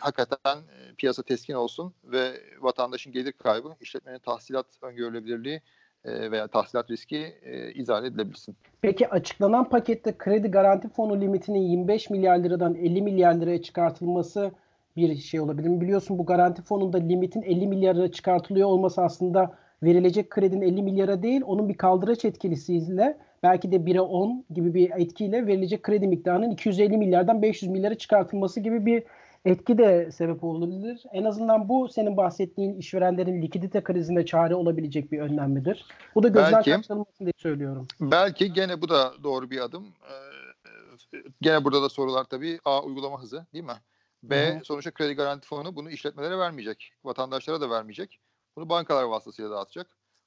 hakikaten 0.00 0.56
e, 0.56 0.94
piyasa 0.98 1.22
teskin 1.22 1.54
olsun 1.54 1.94
ve 2.04 2.40
vatandaşın 2.60 3.12
gelir 3.12 3.32
kaybı, 3.32 3.76
işletmenin 3.80 4.18
tahsilat 4.18 4.66
öngörülebilirliği 4.82 5.60
e, 6.04 6.30
veya 6.30 6.48
tahsilat 6.48 6.90
riski 6.90 7.34
e, 7.42 7.72
izah 7.72 8.04
edilebilsin. 8.04 8.56
Peki 8.82 9.08
açıklanan 9.08 9.68
pakette 9.68 10.18
kredi 10.18 10.48
garanti 10.48 10.88
fonu 10.88 11.20
limitinin 11.20 11.60
25 11.60 12.10
milyar 12.10 12.38
liradan 12.38 12.74
50 12.74 13.02
milyar 13.02 13.34
liraya 13.34 13.62
çıkartılması 13.62 14.50
bir 14.96 15.16
şey 15.16 15.40
olabilir 15.40 15.68
mi? 15.68 15.80
Biliyorsun 15.80 16.18
bu 16.18 16.26
garanti 16.26 16.62
fonunda 16.62 16.98
limitin 16.98 17.42
50 17.42 17.66
milyara 17.66 18.12
çıkartılıyor 18.12 18.68
olması 18.68 19.02
aslında 19.02 19.58
verilecek 19.82 20.30
kredinin 20.30 20.62
50 20.62 20.82
milyara 20.82 21.22
değil 21.22 21.42
onun 21.46 21.68
bir 21.68 21.76
kaldıraç 21.76 22.24
etkilisiyle 22.24 23.18
belki 23.42 23.72
de 23.72 23.76
1'e 23.76 24.00
10 24.00 24.44
gibi 24.54 24.74
bir 24.74 24.90
etkiyle 24.90 25.46
verilecek 25.46 25.82
kredi 25.82 26.08
miktarının 26.08 26.50
250 26.50 26.96
milyardan 26.96 27.42
500 27.42 27.72
milyara 27.72 27.94
çıkartılması 27.94 28.60
gibi 28.60 28.86
bir 28.86 29.02
etki 29.44 29.78
de 29.78 30.12
sebep 30.12 30.44
olabilir. 30.44 31.02
En 31.12 31.24
azından 31.24 31.68
bu 31.68 31.88
senin 31.88 32.16
bahsettiğin 32.16 32.74
işverenlerin 32.78 33.42
likidite 33.42 33.82
krizine 33.82 34.26
çare 34.26 34.54
olabilecek 34.54 35.12
bir 35.12 35.18
önlem 35.20 35.50
midir? 35.50 35.86
Bu 36.14 36.22
da 36.22 36.28
gözden 36.28 36.52
Belki. 36.52 36.70
kaçırılmasın 36.70 37.24
diye 37.24 37.32
söylüyorum. 37.36 37.88
Belki 38.00 38.52
gene 38.52 38.82
bu 38.82 38.88
da 38.88 39.12
doğru 39.22 39.50
bir 39.50 39.60
adım. 39.60 39.84
Ee, 39.84 41.18
gene 41.40 41.64
burada 41.64 41.82
da 41.82 41.88
sorular 41.88 42.24
tabii 42.24 42.58
A 42.64 42.82
uygulama 42.82 43.22
hızı 43.22 43.46
değil 43.52 43.64
mi? 43.64 43.80
B 44.22 44.54
Hı 44.54 44.58
hı. 44.58 44.64
sonuçta 44.64 44.90
kredi 44.90 45.14
garanti 45.14 45.48
fonu 45.48 45.76
bunu 45.76 45.90
işletmelere 45.90 46.38
vermeyecek. 46.38 46.92
Vatandaşlara 47.04 47.60
da 47.60 47.70
vermeyecek. 47.70 48.20
Bunu 48.56 48.68
bankalar 48.68 49.04
vasıtasıyla 49.04 49.50
dağıtacak. 49.50 49.86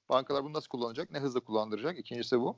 Bankalar 0.10 0.44
bunu 0.44 0.54
nasıl 0.54 0.70
kullanacak? 0.70 1.12
Ne 1.12 1.20
hızla 1.20 1.40
kullandıracak? 1.40 2.00
İkincisi 2.00 2.40
bu. 2.40 2.56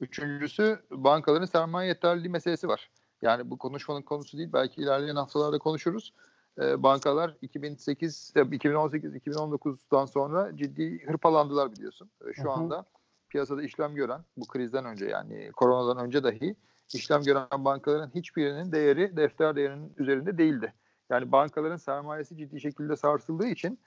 Üçüncüsü 0.00 0.82
bankaların 0.90 1.46
sermaye 1.46 1.88
yeterliliği 1.88 2.30
meselesi 2.30 2.68
var. 2.68 2.90
Yani 3.22 3.50
bu 3.50 3.58
konuşmanın 3.58 4.02
konusu 4.02 4.38
değil. 4.38 4.52
Belki 4.52 4.80
ilerleyen 4.80 5.16
haftalarda 5.16 5.58
konuşuruz. 5.58 6.12
Ee, 6.60 6.82
bankalar 6.82 7.36
2008, 7.42 8.32
2018-2019'dan 8.36 10.06
sonra 10.06 10.56
ciddi 10.56 11.06
hırpalandılar 11.06 11.72
biliyorsun. 11.72 12.10
Ve 12.20 12.24
Hı 12.24 12.30
hı. 12.30 12.34
şu 12.42 12.50
anda 12.50 12.84
piyasada 13.28 13.62
işlem 13.62 13.94
gören, 13.94 14.24
bu 14.36 14.46
krizden 14.46 14.84
önce 14.84 15.06
yani 15.06 15.50
koronadan 15.52 16.04
önce 16.06 16.24
dahi 16.24 16.56
işlem 16.94 17.22
gören 17.22 17.46
bankaların 17.64 18.10
hiçbirinin 18.14 18.72
değeri 18.72 19.16
defter 19.16 19.56
değerinin 19.56 19.92
üzerinde 19.98 20.38
değildi. 20.38 20.74
Yani 21.10 21.32
bankaların 21.32 21.76
sermayesi 21.76 22.36
ciddi 22.36 22.60
şekilde 22.60 22.96
sarsıldığı 22.96 23.46
için 23.46 23.78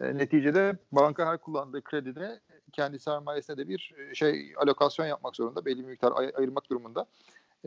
e, 0.00 0.18
neticede 0.18 0.78
banka 0.92 1.26
her 1.26 1.38
kullandığı 1.38 1.82
kredide 1.82 2.40
kendi 2.72 2.98
sermayesine 2.98 3.56
de 3.56 3.68
bir 3.68 3.94
e, 3.98 4.14
şey 4.14 4.54
alokasyon 4.56 5.06
yapmak 5.06 5.36
zorunda, 5.36 5.64
belli 5.64 5.78
bir 5.78 5.88
miktar 5.88 6.12
ay- 6.16 6.32
ayırmak 6.36 6.70
durumunda. 6.70 7.06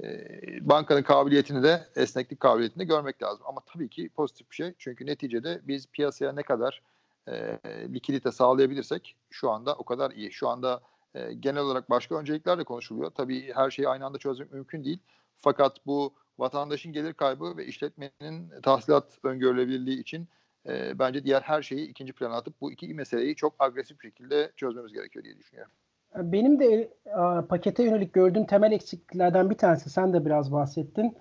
E, 0.04 0.30
bankanın 0.62 1.04
kabiliyetini 1.04 1.64
de 1.64 1.88
esneklik 1.96 2.40
kabiliyetini 2.40 2.80
de 2.80 2.86
görmek 2.86 3.24
lazım. 3.24 3.44
Ama 3.48 3.62
tabii 3.74 3.90
ki 3.90 4.10
pozitif 4.10 4.52
bir 4.52 4.56
şey. 4.56 4.74
Çünkü 4.78 5.06
neticede 5.06 5.62
biz 5.64 5.88
piyasaya 5.88 6.32
ne 6.32 6.44
kadar 6.44 6.82
e, 7.28 7.60
likidite 7.94 8.32
sağlayabilirsek 8.32 9.16
şu 9.30 9.50
anda 9.50 9.76
o 9.76 9.84
kadar 9.84 10.12
iyi. 10.12 10.32
Şu 10.32 10.48
anda 10.48 10.82
e, 11.16 11.34
genel 11.34 11.62
olarak 11.62 11.90
başka 11.90 12.16
öncelikler 12.16 12.58
de 12.58 12.64
konuşuluyor. 12.64 13.12
Tabii 13.12 13.54
her 13.54 13.72
şeyi 13.72 13.90
aynı 13.90 14.06
anda 14.06 14.18
çözmek 14.18 14.54
mümkün 14.54 14.84
değil. 14.84 15.00
Fakat 15.42 15.86
bu 15.86 16.14
vatandaşın 16.40 16.94
gelir 16.94 17.14
kaybı 17.14 17.58
ve 17.58 17.66
işletmenin 17.66 18.62
tahsilat 18.62 19.20
öngörülebilirliği 19.24 20.00
için 20.00 20.28
e, 20.70 21.00
bence 21.00 21.24
diğer 21.24 21.42
her 21.42 21.62
şeyi 21.62 21.88
ikinci 21.88 22.14
plana 22.14 22.36
atıp 22.36 22.62
bu 22.62 22.72
iki 22.72 22.94
meseleyi 22.94 23.36
çok 23.36 23.56
agresif 23.60 24.02
şekilde 24.02 24.52
çözmemiz 24.56 24.94
gerekiyor 24.94 25.26
diye 25.26 25.38
düşünüyorum. 25.38 25.72
Benim 26.16 26.60
de 26.60 26.66
e, 27.06 27.48
pakete 27.50 27.84
yönelik 27.84 28.14
gördüğüm 28.14 28.46
temel 28.46 28.72
eksikliklerden 28.72 29.50
bir 29.50 29.58
tanesi 29.58 29.90
sen 29.90 30.14
de 30.14 30.26
biraz 30.26 30.52
bahsettin. 30.52 31.18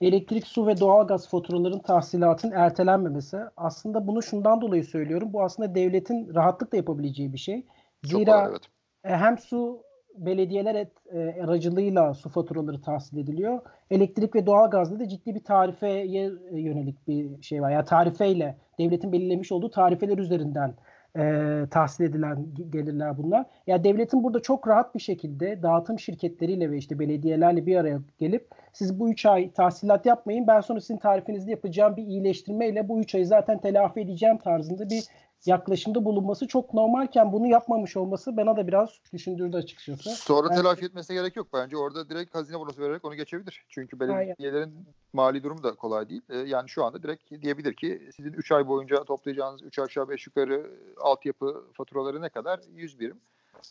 Elektrik, 0.00 0.46
su 0.46 0.66
ve 0.66 0.80
doğalgaz 0.80 1.28
faturalarının 1.28 1.78
tahsilatın 1.78 2.50
ertelenmemesi. 2.50 3.38
Aslında 3.56 4.06
bunu 4.06 4.22
şundan 4.22 4.60
dolayı 4.60 4.84
söylüyorum. 4.84 5.32
Bu 5.32 5.42
aslında 5.42 5.74
devletin 5.74 6.34
rahatlıkla 6.34 6.76
yapabileceği 6.76 7.32
bir 7.32 7.38
şey. 7.38 7.66
Zira 8.04 8.24
kolay, 8.24 8.50
evet. 8.50 8.62
e, 9.04 9.16
hem 9.16 9.38
su 9.38 9.82
belediyeler 10.16 10.74
et, 10.74 10.92
e, 11.12 11.42
aracılığıyla 11.42 12.14
su 12.14 12.28
faturaları 12.28 12.82
tahsil 12.82 13.18
ediliyor. 13.18 13.60
Elektrik 13.90 14.34
ve 14.34 14.46
doğalgazda 14.46 14.98
da 14.98 15.08
ciddi 15.08 15.34
bir 15.34 15.44
tarifeye 15.44 16.30
e, 16.50 16.60
yönelik 16.60 17.08
bir 17.08 17.42
şey 17.42 17.62
var. 17.62 17.70
Yani 17.70 17.84
tarifeyle 17.84 18.56
devletin 18.78 19.12
belirlemiş 19.12 19.52
olduğu 19.52 19.70
tarifeler 19.70 20.18
üzerinden 20.18 20.74
e, 21.18 21.22
tahsil 21.70 22.04
edilen 22.04 22.46
gelirler 22.70 23.18
bunlar. 23.18 23.46
Ya 23.66 23.84
devletin 23.84 24.24
burada 24.24 24.42
çok 24.42 24.68
rahat 24.68 24.94
bir 24.94 25.00
şekilde 25.00 25.62
dağıtım 25.62 25.98
şirketleriyle 25.98 26.70
ve 26.70 26.76
işte 26.76 26.98
belediyelerle 26.98 27.66
bir 27.66 27.76
araya 27.76 28.00
gelip 28.18 28.48
siz 28.72 29.00
bu 29.00 29.10
3 29.10 29.26
ay 29.26 29.52
tahsilat 29.52 30.06
yapmayın 30.06 30.46
ben 30.46 30.60
sonra 30.60 30.80
sizin 30.80 30.96
tarifinizde 30.96 31.50
yapacağım 31.50 31.96
bir 31.96 32.02
iyileştirmeyle 32.02 32.88
bu 32.88 33.00
3 33.00 33.14
ayı 33.14 33.26
zaten 33.26 33.58
telafi 33.58 34.00
edeceğim 34.00 34.38
tarzında 34.38 34.90
bir 34.90 35.04
yaklaşımda 35.46 36.04
bulunması 36.04 36.46
çok 36.46 36.74
normalken 36.74 37.32
bunu 37.32 37.46
yapmamış 37.46 37.96
olması 37.96 38.36
bana 38.36 38.56
da 38.56 38.66
biraz 38.66 38.90
düşündürdü 39.12 39.56
açıkçası. 39.56 40.10
Sonra 40.10 40.50
Ben- 40.50 40.56
telafi 40.56 40.84
etmesine 40.84 41.16
gerek 41.16 41.36
yok. 41.36 41.46
Bence 41.52 41.76
orada 41.76 42.08
direkt 42.08 42.34
hazine 42.34 42.60
bonosu 42.60 42.82
vererek 42.82 43.04
onu 43.04 43.14
geçebilir. 43.14 43.64
Çünkü 43.68 44.00
belediyelerin 44.00 44.74
mali 45.12 45.42
durumu 45.42 45.62
da 45.62 45.74
kolay 45.74 46.08
değil. 46.08 46.22
Ee, 46.28 46.38
yani 46.38 46.68
şu 46.68 46.84
anda 46.84 47.02
direkt 47.02 47.42
diyebilir 47.42 47.74
ki 47.74 48.10
sizin 48.16 48.32
3 48.32 48.52
ay 48.52 48.68
boyunca 48.68 49.04
toplayacağınız 49.04 49.62
3 49.62 49.78
aşağı 49.78 50.08
5 50.08 50.26
yukarı 50.26 50.70
altyapı 51.00 51.64
faturaları 51.72 52.22
ne 52.22 52.28
kadar? 52.28 52.60
100 52.74 53.00
birim. 53.00 53.20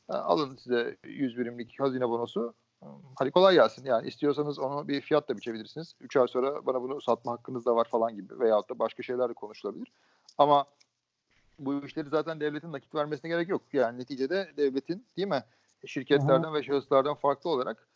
Ha, 0.07 0.17
alın 0.17 0.55
size 0.55 0.97
100 1.03 1.37
birimlik 1.37 1.79
hazine 1.79 2.09
bonosu. 2.09 2.53
Hadi 3.15 3.31
kolay 3.31 3.55
gelsin. 3.55 3.85
Yani 3.85 4.07
istiyorsanız 4.07 4.59
onu 4.59 4.87
bir 4.87 5.01
fiyatla 5.01 5.37
biçebilirsiniz. 5.37 5.93
3 6.01 6.17
ay 6.17 6.27
sonra 6.27 6.65
bana 6.65 6.81
bunu 6.81 7.01
satma 7.01 7.31
hakkınız 7.31 7.65
da 7.65 7.75
var 7.75 7.85
falan 7.85 8.15
gibi. 8.15 8.39
Veyahut 8.39 8.69
da 8.69 8.79
başka 8.79 9.03
şeyler 9.03 9.29
de 9.29 9.33
konuşulabilir. 9.33 9.91
Ama 10.37 10.65
bu 11.59 11.85
işleri 11.85 12.09
zaten 12.09 12.39
devletin 12.39 12.71
nakit 12.71 12.95
vermesine 12.95 13.29
gerek 13.29 13.49
yok. 13.49 13.61
Yani 13.73 13.99
neticede 13.99 14.51
devletin 14.57 15.05
değil 15.17 15.27
mi 15.27 15.43
şirketlerden 15.85 16.53
ve 16.53 16.63
şahıslardan 16.63 17.15
farklı 17.15 17.49
olarak 17.49 17.87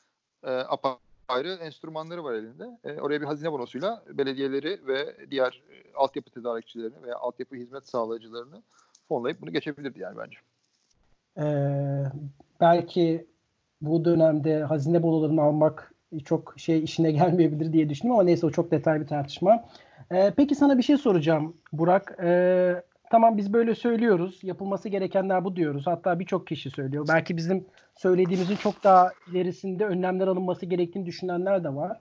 e, 0.44 0.52
apayrı 0.52 1.54
enstrümanları 1.54 2.24
var 2.24 2.34
elinde. 2.34 2.80
E, 2.84 3.02
oraya 3.02 3.22
bir 3.22 3.26
hazine 3.26 3.52
bonosuyla 3.52 4.04
belediyeleri 4.10 4.88
ve 4.88 5.16
diğer 5.32 5.64
e, 5.72 5.94
altyapı 5.94 6.32
tedarikçilerini 6.32 7.04
veya 7.04 7.18
altyapı 7.18 7.56
hizmet 7.56 7.90
sağlayıcılarını 7.90 8.62
fonlayıp 9.08 9.42
bunu 9.42 9.52
geçebilirdi 9.52 10.00
yani 10.00 10.18
bence. 10.18 10.38
Ee, 11.38 12.04
belki 12.62 13.28
bu 13.82 14.06
dönemde 14.06 14.64
hazine 14.64 15.04
bonolarını 15.04 15.42
almak 15.42 15.94
çok 16.26 16.54
şey 16.58 16.84
işine 16.84 17.12
gelmeyebilir 17.22 17.74
diye 17.74 17.90
düşündüm 17.90 18.14
ama 18.14 18.24
neyse 18.24 18.46
o 18.46 18.52
çok 18.52 18.72
detaylı 18.72 19.04
bir 19.04 19.08
tartışma. 19.08 19.66
Ee, 20.12 20.34
peki 20.38 20.56
sana 20.56 20.78
bir 20.78 20.84
şey 20.84 20.98
soracağım 20.98 21.58
Burak. 21.74 22.18
Ee, 22.24 22.84
tamam 23.14 23.38
biz 23.38 23.54
böyle 23.54 23.76
söylüyoruz. 23.76 24.40
Yapılması 24.44 24.90
gerekenler 24.90 25.46
bu 25.46 25.56
diyoruz. 25.56 25.88
Hatta 25.88 26.20
birçok 26.20 26.48
kişi 26.48 26.70
söylüyor. 26.70 27.06
Belki 27.10 27.38
bizim 27.38 27.66
söylediğimizin 27.96 28.56
çok 28.56 28.84
daha 28.84 29.12
ilerisinde 29.32 29.86
önlemler 29.86 30.28
alınması 30.28 30.66
gerektiğini 30.66 31.06
düşünenler 31.06 31.64
de 31.64 31.76
var. 31.76 32.00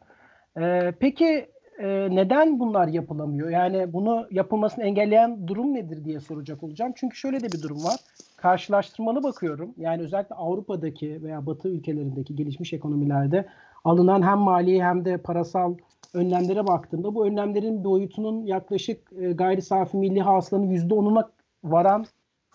Ee, 0.61 0.93
peki 1.01 1.49
e, 1.79 2.09
neden 2.11 2.61
bunlar 2.61 2.89
yapılamıyor? 2.89 3.51
Yani 3.51 3.93
bunu 3.93 4.27
yapılmasını 4.31 4.85
engelleyen 4.85 5.49
durum 5.49 5.75
nedir 5.75 6.05
diye 6.05 6.21
soracak 6.21 6.63
olacağım. 6.63 6.93
Çünkü 6.97 7.17
şöyle 7.17 7.41
de 7.41 7.53
bir 7.53 7.63
durum 7.63 7.85
var. 7.85 7.97
Karşılaştırmalı 8.37 9.23
bakıyorum. 9.23 9.75
Yani 9.77 10.03
özellikle 10.03 10.35
Avrupa'daki 10.35 11.23
veya 11.23 11.47
Batı 11.47 11.69
ülkelerindeki 11.69 12.37
gelişmiş 12.37 12.73
ekonomilerde 12.73 13.47
alınan 13.85 14.23
hem 14.23 14.39
mali 14.39 14.83
hem 14.83 15.05
de 15.05 15.17
parasal 15.17 15.75
önlemlere 16.15 16.67
baktığımda 16.67 17.15
bu 17.15 17.27
önlemlerin 17.27 17.85
boyutunun 17.85 18.47
yaklaşık 18.47 19.13
e, 19.13 19.33
gayri 19.33 19.63
safi 19.63 19.97
milli 19.97 20.21
hasılanın 20.21 20.71
%10'una 20.71 21.29
varan 21.65 22.07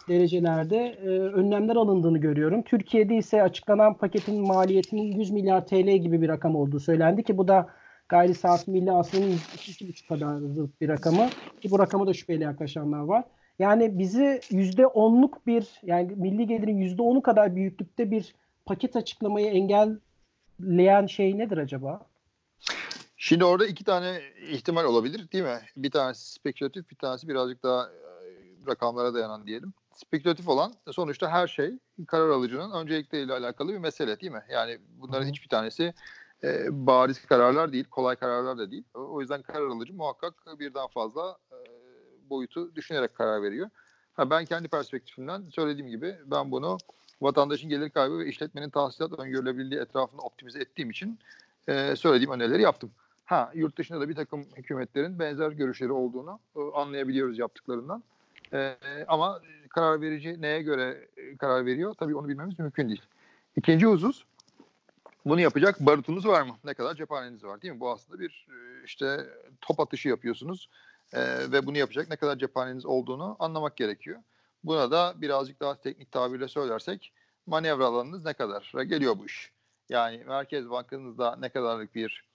derecelerde 0.08 0.78
e, 0.78 1.08
önlemler 1.10 1.76
alındığını 1.76 2.18
görüyorum. 2.18 2.64
Türkiye'de 2.64 3.16
ise 3.16 3.44
açıklanan 3.44 3.98
paketin 3.98 4.48
maliyetinin 4.48 5.20
100 5.20 5.32
milyar 5.32 5.68
TL 5.68 5.98
gibi 5.98 6.22
bir 6.22 6.30
rakam 6.30 6.56
olduğu 6.56 6.80
söylendi 6.80 7.24
ki 7.24 7.38
bu 7.38 7.48
da 7.48 7.68
gayri 8.10 8.34
safi 8.34 8.72
milli 8.72 8.92
hasılanın 8.92 9.32
2,5 9.32 10.08
kadar 10.08 10.42
bir 10.82 10.90
rakamı 10.90 11.30
ki 11.62 11.72
bu 11.72 11.80
rakama 11.80 12.08
da 12.08 12.14
şüpheyle 12.14 12.44
yaklaşanlar 12.44 13.00
var. 13.00 13.24
Yani 13.60 14.00
bizi 14.00 14.40
%10'luk 14.52 15.34
bir 15.48 15.82
yani 15.84 16.12
milli 16.16 16.48
gelirin 16.48 16.82
%10'u 16.82 17.22
kadar 17.22 17.56
büyüklükte 17.56 18.12
bir 18.12 18.36
paket 18.66 18.96
açıklamayı 18.96 19.48
engelleyen 19.48 21.06
şey 21.06 21.38
nedir 21.38 21.58
acaba? 21.58 22.02
Şimdi 23.28 23.46
orada 23.46 23.66
iki 23.66 23.84
tane 23.84 24.22
ihtimal 24.42 24.86
olabilir 24.86 25.32
değil 25.32 25.44
mi? 25.44 25.60
Bir 25.78 25.92
tanesi 25.92 26.32
spekülatif, 26.32 26.90
bir 26.90 26.96
tanesi 26.96 27.28
birazcık 27.28 27.64
daha 27.64 27.84
e, 27.84 27.90
rakamlara 28.68 29.14
dayanan 29.14 29.48
diyelim. 29.48 29.74
Spekülatif 29.94 30.48
olan 30.48 30.74
sonuçta 30.92 31.30
her 31.30 31.48
şey 31.48 31.74
karar 32.08 32.30
alıcının 32.30 32.72
öncelikleriyle 32.72 33.34
alakalı 33.34 33.74
bir 33.74 33.78
mesele 33.78 34.20
değil 34.20 34.32
mi? 34.32 34.44
Yani 34.50 34.78
bunların 34.90 35.28
hiçbir 35.28 35.50
tanesi 35.50 35.94
e, 36.44 36.68
bariz 36.70 37.26
kararlar 37.26 37.74
değil, 37.74 37.86
kolay 37.86 38.16
kararlar 38.16 38.58
da 38.58 38.72
değil. 38.72 38.84
O, 38.94 39.00
o 39.00 39.22
yüzden 39.22 39.42
karar 39.42 39.68
alıcı 39.68 39.94
muhakkak 39.94 40.34
birden 40.60 40.88
fazla 40.88 41.38
e, 41.52 41.58
boyutu 42.30 42.76
düşünerek 42.76 43.16
karar 43.16 43.42
veriyor. 43.42 43.70
Ha, 44.14 44.30
ben 44.30 44.46
kendi 44.46 44.68
perspektifimden 44.68 45.50
söylediğim 45.50 45.90
gibi 45.90 46.16
ben 46.26 46.52
bunu 46.52 46.78
vatandaşın 47.22 47.70
gelir 47.70 47.90
kaybı 47.90 48.20
ve 48.20 48.28
işletmenin 48.28 48.70
tahsilat 48.70 49.20
öngörülebilirliği 49.20 49.80
etrafında 49.82 50.22
optimize 50.22 50.60
ettiğim 50.60 50.90
için 50.90 51.20
e, 51.68 51.96
söylediğim 51.96 52.32
önerileri 52.32 52.62
yaptım. 52.62 52.92
Ha 53.28 53.52
yurt 53.54 53.78
dışında 53.78 54.02
da 54.02 54.10
bir 54.10 54.16
takım 54.16 54.46
hükümetlerin 54.58 55.20
benzer 55.20 55.52
görüşleri 55.52 55.92
olduğunu 55.92 56.40
e, 56.56 56.60
anlayabiliyoruz 56.74 57.40
yaptıklarından. 57.40 58.04
E, 58.54 58.78
ama 59.08 59.42
karar 59.70 60.02
verici 60.02 60.42
neye 60.42 60.62
göre 60.62 61.08
e, 61.18 61.38
karar 61.38 61.66
veriyor? 61.66 61.94
Tabii 62.00 62.16
onu 62.16 62.28
bilmemiz 62.28 62.60
mümkün 62.60 62.90
değil. 62.90 63.02
İkinci 63.56 63.86
husus 63.86 64.24
bunu 65.26 65.42
yapacak 65.42 65.80
barutunuz 65.80 66.28
var 66.28 66.42
mı? 66.42 66.56
Ne 66.64 66.74
kadar 66.74 66.96
cephaneniz 66.96 67.44
var 67.44 67.62
değil 67.62 67.74
mi? 67.74 67.80
Bu 67.80 67.92
aslında 67.92 68.20
bir 68.20 68.48
e, 68.50 68.84
işte 68.86 69.26
top 69.62 69.80
atışı 69.80 70.10
yapıyorsunuz. 70.10 70.70
E, 71.14 71.22
ve 71.52 71.66
bunu 71.66 71.78
yapacak 71.78 72.10
ne 72.10 72.16
kadar 72.16 72.36
cephaneniz 72.36 72.86
olduğunu 72.86 73.36
anlamak 73.40 73.78
gerekiyor. 73.78 74.20
Buna 74.64 74.92
da 74.92 75.14
birazcık 75.18 75.60
daha 75.60 75.76
teknik 75.76 76.12
tabirle 76.12 76.48
söylersek 76.48 77.14
manevra 77.48 77.86
alanınız 77.86 78.26
ne 78.26 78.34
kadar 78.34 78.74
geliyor 78.84 79.20
bu 79.20 79.26
iş. 79.26 79.52
Yani 79.90 80.24
Merkez 80.28 80.70
Bankanızda 80.70 81.36
ne 81.36 81.50
kadarlık 81.50 81.96
bir 81.96 82.27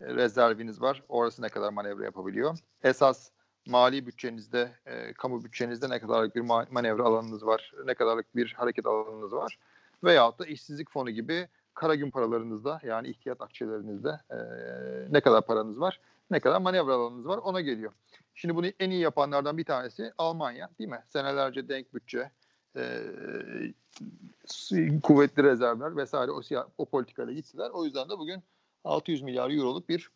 rezerviniz 0.00 0.80
var, 0.80 1.02
orası 1.08 1.42
ne 1.42 1.48
kadar 1.48 1.72
manevra 1.72 2.04
yapabiliyor. 2.04 2.58
Esas 2.82 3.30
mali 3.66 4.06
bütçenizde, 4.06 4.72
e, 4.86 5.12
kamu 5.12 5.44
bütçenizde 5.44 5.90
ne 5.90 6.00
kadarlık 6.00 6.36
bir 6.36 6.40
manevra 6.70 7.02
alanınız 7.02 7.46
var, 7.46 7.72
ne 7.84 7.94
kadarlık 7.94 8.36
bir 8.36 8.54
hareket 8.58 8.86
alanınız 8.86 9.32
var. 9.32 9.58
Veyahut 10.04 10.38
da 10.38 10.46
işsizlik 10.46 10.90
fonu 10.90 11.10
gibi 11.10 11.48
kara 11.74 11.94
gün 11.94 12.10
paralarınızda 12.10 12.80
yani 12.82 13.08
ihtiyat 13.08 13.40
akçelerinizde 13.40 14.20
e, 14.30 14.36
ne 15.10 15.20
kadar 15.20 15.46
paranız 15.46 15.80
var, 15.80 16.00
ne 16.30 16.40
kadar 16.40 16.60
manevra 16.60 16.94
alanınız 16.94 17.28
var 17.28 17.38
ona 17.38 17.60
geliyor. 17.60 17.92
Şimdi 18.34 18.56
bunu 18.56 18.66
en 18.80 18.90
iyi 18.90 19.00
yapanlardan 19.00 19.58
bir 19.58 19.64
tanesi 19.64 20.12
Almanya 20.18 20.70
değil 20.78 20.90
mi? 20.90 21.04
Senelerce 21.08 21.68
denk 21.68 21.94
bütçe, 21.94 22.30
e, 22.76 23.02
kuvvetli 25.02 25.42
rezervler 25.42 25.96
vesaire 25.96 26.30
o, 26.30 26.40
o 26.78 26.84
politikayla 26.84 27.32
gittiler. 27.32 27.70
O 27.70 27.84
yüzden 27.84 28.08
de 28.08 28.18
bugün 28.18 28.42
600 28.84 29.22
milyar 29.22 29.50
euroluk 29.50 29.88
bir 29.88 30.10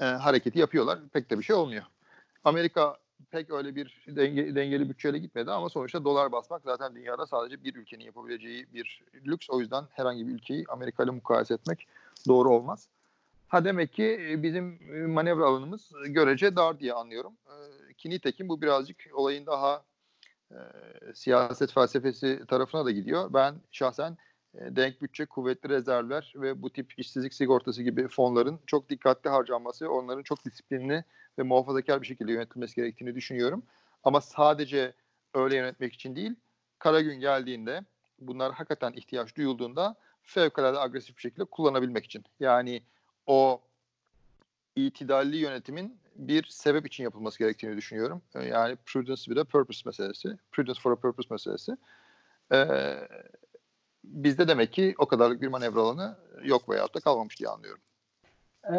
e, 0.00 0.04
hareketi 0.04 0.58
yapıyorlar. 0.58 0.98
Pek 1.12 1.30
de 1.30 1.38
bir 1.38 1.44
şey 1.44 1.56
olmuyor. 1.56 1.84
Amerika 2.44 2.96
pek 3.30 3.50
öyle 3.50 3.74
bir 3.74 4.04
denge, 4.08 4.54
dengeli 4.54 4.88
bütçeyle 4.88 5.18
gitmedi 5.18 5.50
ama 5.50 5.68
sonuçta 5.68 6.04
dolar 6.04 6.32
basmak 6.32 6.62
zaten 6.62 6.94
dünyada 6.94 7.26
sadece 7.26 7.64
bir 7.64 7.74
ülkenin 7.74 8.04
yapabileceği 8.04 8.66
bir 8.74 9.02
lüks. 9.26 9.50
O 9.50 9.60
yüzden 9.60 9.84
herhangi 9.90 10.28
bir 10.28 10.32
ülkeyi 10.32 10.64
Amerika 10.68 11.04
ile 11.04 11.10
mukayese 11.10 11.54
etmek 11.54 11.86
doğru 12.28 12.50
olmaz. 12.50 12.88
Ha 13.48 13.64
demek 13.64 13.92
ki 13.92 14.28
e, 14.30 14.42
bizim 14.42 14.78
e, 14.94 15.06
manevra 15.06 15.46
alanımız 15.46 15.92
görece 16.06 16.56
dar 16.56 16.80
diye 16.80 16.92
anlıyorum. 16.92 17.32
E, 17.46 17.94
ki 17.94 18.10
nitekim 18.10 18.48
bu 18.48 18.62
birazcık 18.62 18.96
olayın 19.12 19.46
daha 19.46 19.84
e, 20.50 20.56
siyaset 21.14 21.72
felsefesi 21.72 22.42
tarafına 22.48 22.84
da 22.84 22.90
gidiyor. 22.90 23.34
Ben 23.34 23.54
şahsen 23.72 24.16
denk 24.60 25.02
bütçe, 25.02 25.26
kuvvetli 25.26 25.68
rezervler 25.68 26.32
ve 26.36 26.62
bu 26.62 26.70
tip 26.70 26.98
işsizlik 26.98 27.34
sigortası 27.34 27.82
gibi 27.82 28.08
fonların 28.08 28.60
çok 28.66 28.90
dikkatli 28.90 29.30
harcanması, 29.30 29.90
onların 29.90 30.22
çok 30.22 30.44
disiplinli 30.44 31.04
ve 31.38 31.42
muhafazakar 31.42 32.02
bir 32.02 32.06
şekilde 32.06 32.32
yönetilmesi 32.32 32.76
gerektiğini 32.76 33.14
düşünüyorum. 33.14 33.62
Ama 34.04 34.20
sadece 34.20 34.92
öyle 35.34 35.56
yönetmek 35.56 35.92
için 35.94 36.16
değil, 36.16 36.34
kara 36.78 37.00
gün 37.00 37.20
geldiğinde 37.20 37.84
bunlar 38.20 38.52
hakikaten 38.52 38.92
ihtiyaç 38.92 39.36
duyulduğunda 39.36 39.96
fevkalade 40.22 40.78
agresif 40.78 41.16
bir 41.16 41.20
şekilde 41.20 41.44
kullanabilmek 41.44 42.04
için. 42.04 42.24
Yani 42.40 42.82
o 43.26 43.60
itidalli 44.76 45.36
yönetimin 45.36 45.98
bir 46.16 46.44
sebep 46.44 46.86
için 46.86 47.04
yapılması 47.04 47.38
gerektiğini 47.38 47.76
düşünüyorum. 47.76 48.22
Ee, 48.34 48.44
yani 48.44 48.76
prudence 48.86 49.30
bir 49.30 49.36
de 49.36 49.44
purpose 49.44 49.82
meselesi. 49.86 50.38
Prudence 50.52 50.80
for 50.80 50.92
a 50.92 50.96
purpose 50.96 51.28
meselesi. 51.30 51.76
Ee, 52.52 53.08
bizde 54.12 54.48
demek 54.48 54.72
ki 54.72 54.94
o 54.98 55.06
kadarlık 55.06 55.42
bir 55.42 55.48
manevra 55.48 55.80
alanı 55.80 56.16
yok 56.44 56.68
veyahut 56.68 56.94
da 56.94 57.00
kalmamış 57.00 57.38
diye 57.38 57.48
anlıyorum. 57.48 57.82
Ee, 58.72 58.76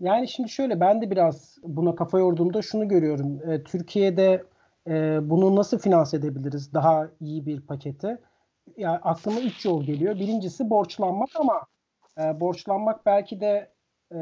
yani 0.00 0.28
şimdi 0.28 0.48
şöyle 0.48 0.80
ben 0.80 1.02
de 1.02 1.10
biraz 1.10 1.58
buna 1.62 1.94
kafa 1.94 2.18
yorduğumda 2.18 2.62
şunu 2.62 2.88
görüyorum. 2.88 3.50
Ee, 3.50 3.62
Türkiye'de 3.62 4.44
e, 4.86 5.18
bunu 5.30 5.56
nasıl 5.56 5.78
finanse 5.78 6.16
edebiliriz 6.16 6.74
daha 6.74 7.08
iyi 7.20 7.46
bir 7.46 7.60
paketi? 7.60 8.18
Yani 8.76 8.98
aklıma 8.98 9.40
üç 9.40 9.64
yol 9.64 9.84
geliyor. 9.84 10.14
Birincisi 10.14 10.70
borçlanmak 10.70 11.28
ama 11.34 11.66
e, 12.20 12.40
borçlanmak 12.40 13.06
belki 13.06 13.40
de 13.40 13.70
e, 14.14 14.18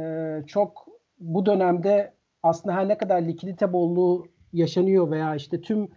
çok 0.46 0.86
bu 1.18 1.46
dönemde 1.46 2.14
aslında 2.42 2.74
her 2.76 2.88
ne 2.88 2.98
kadar 2.98 3.22
likidite 3.22 3.72
bolluğu 3.72 4.26
yaşanıyor 4.52 5.10
veya 5.10 5.34
işte 5.34 5.60
tüm 5.60 5.88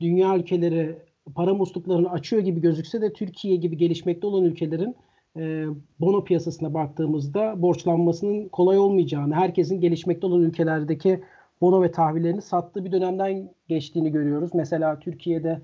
dünya 0.00 0.36
ülkeleri 0.36 0.98
para 1.34 1.54
musluklarını 1.54 2.10
açıyor 2.10 2.42
gibi 2.42 2.60
gözükse 2.60 3.00
de 3.00 3.12
Türkiye 3.12 3.56
gibi 3.56 3.76
gelişmekte 3.76 4.26
olan 4.26 4.44
ülkelerin 4.44 4.96
e, 5.36 5.66
bono 6.00 6.24
piyasasına 6.24 6.74
baktığımızda 6.74 7.62
borçlanmasının 7.62 8.48
kolay 8.48 8.78
olmayacağını, 8.78 9.34
herkesin 9.34 9.80
gelişmekte 9.80 10.26
olan 10.26 10.42
ülkelerdeki 10.42 11.22
bono 11.60 11.82
ve 11.82 11.90
tahvillerini 11.90 12.42
sattığı 12.42 12.84
bir 12.84 12.92
dönemden 12.92 13.50
geçtiğini 13.68 14.12
görüyoruz. 14.12 14.50
Mesela 14.54 14.98
Türkiye'de 14.98 15.60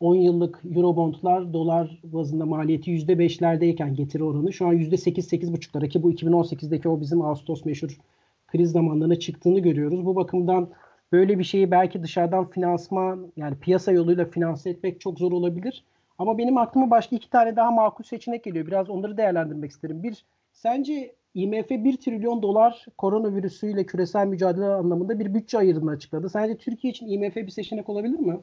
10 0.00 0.14
yıllık 0.14 0.62
Eurobondlar 0.76 1.52
dolar 1.52 2.00
bazında 2.04 2.46
maliyeti 2.46 2.90
%5'lerdeyken 2.90 3.94
getiri 3.94 4.24
oranı 4.24 4.52
şu 4.52 4.66
an 4.66 4.74
%8-8,5'lara 4.74 5.88
ki 5.88 6.02
bu 6.02 6.12
2018'deki 6.12 6.88
o 6.88 7.00
bizim 7.00 7.22
Ağustos 7.22 7.64
meşhur 7.64 7.98
kriz 8.46 8.72
zamanlarına 8.72 9.18
çıktığını 9.18 9.58
görüyoruz. 9.58 10.06
Bu 10.06 10.16
bakımdan 10.16 10.68
böyle 11.12 11.38
bir 11.38 11.44
şeyi 11.44 11.70
belki 11.70 12.02
dışarıdan 12.02 12.50
finansman 12.50 13.32
yani 13.36 13.58
piyasa 13.58 13.92
yoluyla 13.92 14.24
finanse 14.24 14.70
etmek 14.70 15.00
çok 15.00 15.18
zor 15.18 15.32
olabilir. 15.32 15.84
Ama 16.18 16.38
benim 16.38 16.58
aklıma 16.58 16.90
başka 16.90 17.16
iki 17.16 17.30
tane 17.30 17.56
daha 17.56 17.70
makul 17.70 18.04
seçenek 18.04 18.44
geliyor. 18.44 18.66
Biraz 18.66 18.90
onları 18.90 19.16
değerlendirmek 19.16 19.70
isterim. 19.70 20.02
Bir, 20.02 20.24
sence 20.52 21.14
IMF 21.34 21.70
1 21.70 21.96
trilyon 21.96 22.42
dolar 22.42 22.86
koronavirüsüyle 22.98 23.86
küresel 23.86 24.26
mücadele 24.26 24.64
anlamında 24.64 25.18
bir 25.18 25.34
bütçe 25.34 25.58
ayırdığını 25.58 25.90
açıkladı. 25.90 26.28
Sence 26.28 26.56
Türkiye 26.56 26.90
için 26.90 27.06
IMF 27.06 27.36
bir 27.36 27.48
seçenek 27.48 27.88
olabilir 27.88 28.18
mi? 28.18 28.40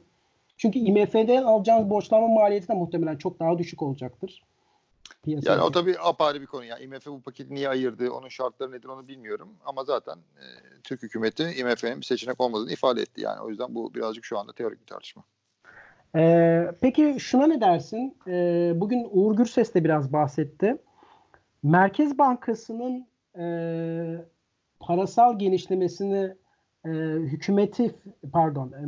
Çünkü 0.56 0.78
IMF'den 0.78 1.42
alacağınız 1.42 1.90
borçlanma 1.90 2.28
maliyeti 2.28 2.68
de 2.68 2.74
muhtemelen 2.74 3.16
çok 3.16 3.40
daha 3.40 3.58
düşük 3.58 3.82
olacaktır. 3.82 4.42
Piyasaya. 5.22 5.52
Yani 5.52 5.62
o 5.62 5.70
tabii 5.70 5.96
apayrı 6.00 6.40
bir 6.40 6.46
konu. 6.46 6.64
Yani 6.64 6.84
IMF 6.84 7.06
bu 7.06 7.22
paketi 7.22 7.54
niye 7.54 7.68
ayırdı, 7.68 8.10
onun 8.10 8.28
şartları 8.28 8.72
nedir 8.72 8.88
onu 8.88 9.08
bilmiyorum. 9.08 9.48
Ama 9.64 9.84
zaten 9.84 10.16
e, 10.16 10.44
Türk 10.84 11.02
hükümeti 11.02 11.42
IMF'nin 11.42 12.00
bir 12.00 12.06
seçenek 12.06 12.40
olmadığını 12.40 12.72
ifade 12.72 13.02
etti. 13.02 13.20
Yani 13.20 13.40
o 13.40 13.50
yüzden 13.50 13.74
bu 13.74 13.94
birazcık 13.94 14.24
şu 14.24 14.38
anda 14.38 14.52
teorik 14.52 14.80
bir 14.80 14.86
tartışma. 14.86 15.22
Ee, 16.16 16.70
peki 16.80 17.16
şuna 17.18 17.46
ne 17.46 17.60
dersin? 17.60 18.16
Ee, 18.26 18.72
bugün 18.76 19.08
Uğur 19.10 19.36
Gürses 19.36 19.74
de 19.74 19.84
biraz 19.84 20.12
bahsetti. 20.12 20.76
Merkez 21.62 22.18
Bankası'nın 22.18 23.06
e, 23.38 23.46
parasal 24.80 25.38
genişlemesini 25.38 26.34
e, 26.84 26.90
hükümeti 27.18 27.94
pardon 28.32 28.72
e, 28.72 28.82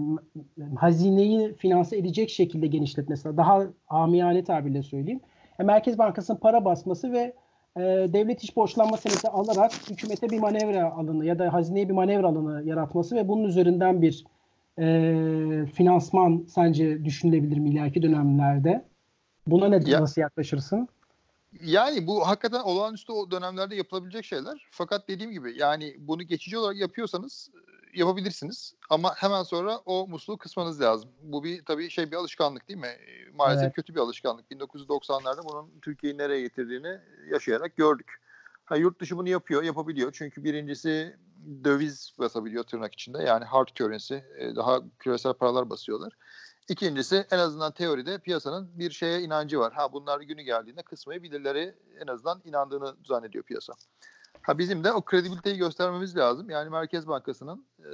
hazineyi 0.77 1.55
finanse 1.55 1.97
edecek 1.97 2.31
şekilde 2.31 2.67
genişletmesi 2.67 3.37
daha 3.37 3.67
amiyane 3.89 4.45
tabirle 4.45 4.83
söyleyeyim. 4.83 5.21
E, 5.61 5.63
Merkez 5.63 5.99
Bankası'nın 5.99 6.39
para 6.39 6.65
basması 6.65 7.13
ve 7.13 7.35
e, 7.77 7.81
devlet 8.13 8.45
iş 8.45 8.57
borçlanma 8.57 8.97
senedi 8.97 9.29
alarak 9.29 9.73
hükümete 9.91 10.31
bir 10.31 10.39
manevra 10.39 10.93
alanı 10.93 11.25
ya 11.25 11.39
da 11.39 11.53
hazineye 11.53 11.89
bir 11.89 11.95
manevra 11.95 12.27
alanı 12.27 12.69
yaratması 12.69 13.17
ve 13.17 13.29
bunun 13.29 13.45
üzerinden 13.45 14.03
bir 14.03 14.25
e, 14.79 15.67
finansman 15.67 16.47
sence 16.49 17.05
düşünülebilir 17.05 17.59
mi 17.59 17.71
ileriki 17.71 18.03
dönemlerde? 18.03 18.85
Buna 19.47 19.69
ne 19.69 19.91
ya, 19.91 20.01
nasıl 20.01 20.21
yaklaşırsın? 20.21 20.89
Yani 21.65 22.07
bu 22.07 22.29
hakikaten 22.29 22.61
olağanüstü 22.61 23.13
o 23.13 23.31
dönemlerde 23.31 23.77
yapılabilecek 23.77 24.25
şeyler. 24.25 24.69
Fakat 24.71 25.09
dediğim 25.09 25.33
gibi 25.33 25.59
yani 25.59 25.97
bunu 25.99 26.23
geçici 26.23 26.59
olarak 26.59 26.77
yapıyorsanız 26.77 27.51
yapabilirsiniz. 27.95 28.75
Ama 28.91 29.15
hemen 29.17 29.43
sonra 29.43 29.79
o 29.79 30.07
musluğu 30.07 30.39
kısmanız 30.39 30.81
lazım. 30.81 31.11
Bu 31.23 31.45
bir 31.45 31.65
tabii 31.65 31.91
şey 31.91 32.11
bir 32.11 32.17
alışkanlık 32.17 32.69
değil 32.69 32.81
mi? 32.81 32.97
Maalesef 33.35 33.65
evet. 33.65 33.75
kötü 33.77 33.95
bir 33.95 34.01
alışkanlık. 34.01 34.51
1990'larda 34.51 35.45
bunun 35.45 35.81
Türkiye'yi 35.83 36.19
nereye 36.19 36.41
getirdiğini 36.41 37.01
yaşayarak 37.31 37.77
gördük. 37.77 38.21
Ha, 38.65 38.77
yurt 38.77 39.01
dışı 39.01 39.17
bunu 39.17 39.29
yapıyor, 39.29 39.63
yapabiliyor. 39.63 40.13
Çünkü 40.13 40.45
birincisi 40.45 41.17
döviz 41.65 42.15
basabiliyor 42.19 42.65
tırnak 42.65 42.95
içinde. 42.95 43.23
Yani 43.23 43.45
hard 43.45 43.69
currency, 43.69 44.15
e, 44.15 44.57
daha 44.57 44.81
küresel 44.99 45.33
paralar 45.33 45.71
basıyorlar. 45.71 46.13
İkincisi 46.69 47.27
en 47.31 47.39
azından 47.39 47.73
teoride 47.73 48.19
piyasanın 48.19 48.79
bir 48.79 48.91
şeye 48.91 49.21
inancı 49.21 49.59
var. 49.59 49.73
Ha 49.73 49.93
bunlar 49.93 50.21
günü 50.21 50.43
geldiğinde 50.43 50.83
kısmayı 50.83 51.23
birileri 51.23 51.75
en 52.01 52.07
azından 52.07 52.43
inandığını 52.45 52.97
zannediyor 53.07 53.45
piyasa. 53.45 53.73
Ha 54.43 54.59
bizim 54.59 54.85
de 54.85 54.93
o 54.93 55.03
kredibiliteyi 55.03 55.57
göstermemiz 55.57 56.17
lazım. 56.17 56.51
Yani 56.51 56.71
Merkez 56.71 57.07
Bankası'nın 57.07 57.67
e, 57.79 57.91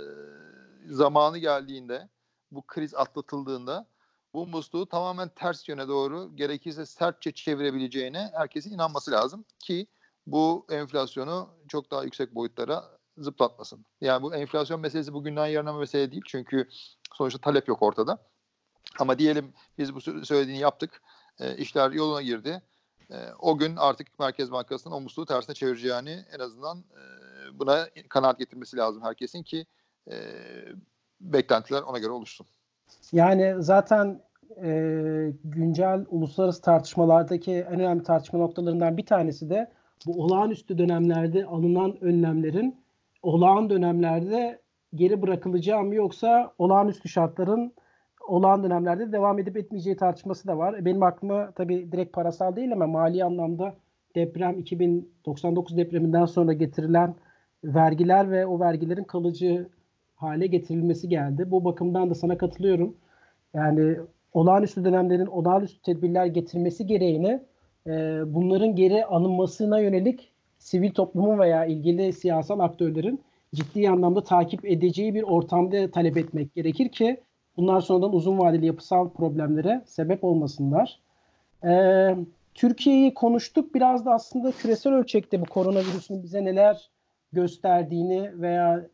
zamanı 0.87 1.39
geldiğinde 1.39 2.09
bu 2.51 2.63
kriz 2.67 2.95
atlatıldığında 2.95 3.87
bu 4.35 4.47
musluğu 4.47 4.87
tamamen 4.87 5.29
ters 5.29 5.69
yöne 5.69 5.89
doğru 5.89 6.37
gerekirse 6.37 6.87
sertçe 6.87 7.33
çevirebileceğine 7.33 8.31
herkesin 8.35 8.73
inanması 8.75 9.11
lazım 9.11 9.45
ki 9.59 9.87
bu 10.27 10.67
enflasyonu 10.71 11.49
çok 11.69 11.91
daha 11.91 12.05
yüksek 12.05 12.35
boyutlara 12.35 12.85
zıplatmasın. 13.19 13.85
Yani 14.01 14.23
bu 14.23 14.35
enflasyon 14.35 14.81
meselesi 14.81 15.13
bugünden 15.13 15.47
yarına 15.47 15.73
mesele 15.73 16.13
değil. 16.13 16.23
Çünkü 16.27 16.69
sonuçta 17.13 17.41
talep 17.41 17.69
yok 17.69 17.83
ortada. 17.83 18.19
Ama 18.99 19.19
diyelim 19.19 19.53
biz 19.79 19.95
bu 19.95 20.01
söylediğini 20.01 20.61
yaptık. 20.61 21.03
E, 21.39 21.57
işler 21.57 21.91
yoluna 21.91 22.23
girdi 22.23 22.63
e, 23.11 23.17
o 23.39 23.59
gün 23.59 23.77
artık 23.77 24.19
Merkez 24.19 24.53
Bankası'nın 24.53 24.95
o 24.95 25.01
musluğu 25.01 25.27
tersine 25.27 25.55
çevireceğini 25.55 26.25
en 26.35 26.39
azından 26.39 26.79
e, 26.79 27.03
buna 27.59 27.87
kanaat 28.09 28.39
getirmesi 28.39 28.77
lazım 28.77 29.03
herkesin 29.03 29.43
ki 29.43 29.67
e, 30.11 30.17
beklentiler 31.21 31.83
ona 31.83 31.99
göre 31.99 32.11
oluşsun. 32.11 32.47
Yani 33.13 33.55
zaten 33.59 34.21
e, 34.63 34.69
güncel 35.45 36.05
uluslararası 36.11 36.63
tartışmalardaki 36.63 37.53
en 37.53 37.81
önemli 37.81 38.03
tartışma 38.03 38.39
noktalarından 38.39 38.97
bir 38.97 39.07
tanesi 39.07 39.51
de 39.51 39.71
bu 40.07 40.25
olağanüstü 40.25 40.79
dönemlerde 40.79 41.45
alınan 41.45 42.05
önlemlerin 42.05 42.81
olağan 43.23 43.71
dönemlerde 43.71 44.61
geri 44.95 45.23
bırakılacağı 45.23 45.83
mı 45.83 45.95
yoksa 45.95 46.53
olağanüstü 46.59 47.09
şartların 47.09 47.73
olağan 48.27 48.63
dönemlerde 48.65 49.13
devam 49.13 49.39
edip 49.39 49.57
etmeyeceği 49.57 49.97
tartışması 49.97 50.49
da 50.49 50.59
var. 50.59 50.85
Benim 50.85 51.03
aklıma 51.03 51.51
tabii 51.51 51.93
direkt 51.93 52.13
parasal 52.13 52.57
değil 52.57 52.73
ama 52.73 52.87
mali 52.87 53.25
anlamda 53.25 53.75
deprem 54.15 54.59
2099 54.59 55.77
depreminden 55.77 56.25
sonra 56.25 56.53
getirilen 56.53 57.15
vergiler 57.65 58.31
ve 58.31 58.47
o 58.47 58.61
vergilerin 58.61 59.05
kalıcı 59.05 59.69
hale 60.17 60.47
getirilmesi 60.47 61.09
geldi. 61.09 61.51
Bu 61.51 61.65
bakımdan 61.65 62.11
da 62.11 62.15
sana 62.15 62.39
katılıyorum. 62.39 62.97
Yani 63.55 63.97
olağanüstü 64.33 64.85
dönemlerin 64.85 65.27
olağanüstü 65.27 65.83
tedbirler 65.83 66.27
getirmesi 66.27 66.87
gereğini 66.87 67.41
e, 67.87 67.91
bunların 68.35 68.77
geri 68.77 69.05
alınmasına 69.05 69.79
yönelik 69.79 70.33
sivil 70.59 70.91
toplumun 70.91 71.39
veya 71.39 71.65
ilgili 71.65 72.13
siyasal 72.13 72.61
aktörlerin 72.61 73.21
ciddi 73.55 73.91
anlamda 73.91 74.25
takip 74.25 74.65
edeceği 74.65 75.15
bir 75.15 75.23
ortamda 75.23 75.91
talep 75.91 76.17
etmek 76.17 76.55
gerekir 76.55 76.89
ki 76.89 77.21
bunlar 77.57 77.81
sonradan 77.81 78.15
uzun 78.15 78.39
vadeli 78.39 78.67
yapısal 78.67 79.09
problemlere 79.09 79.83
sebep 79.87 80.25
olmasınlar. 80.25 81.01
Ee, 81.65 82.17
Türkiye'yi 82.55 83.15
konuştuk. 83.15 83.75
Biraz 83.75 84.07
da 84.07 84.13
aslında 84.13 84.53
küresel 84.53 84.93
ölçekte 84.93 85.41
bu 85.41 85.45
koronavirüsün 85.45 86.23
bize 86.23 86.45
neler 86.45 86.91
gösterdiğini 87.33 88.41
veya 88.41 88.87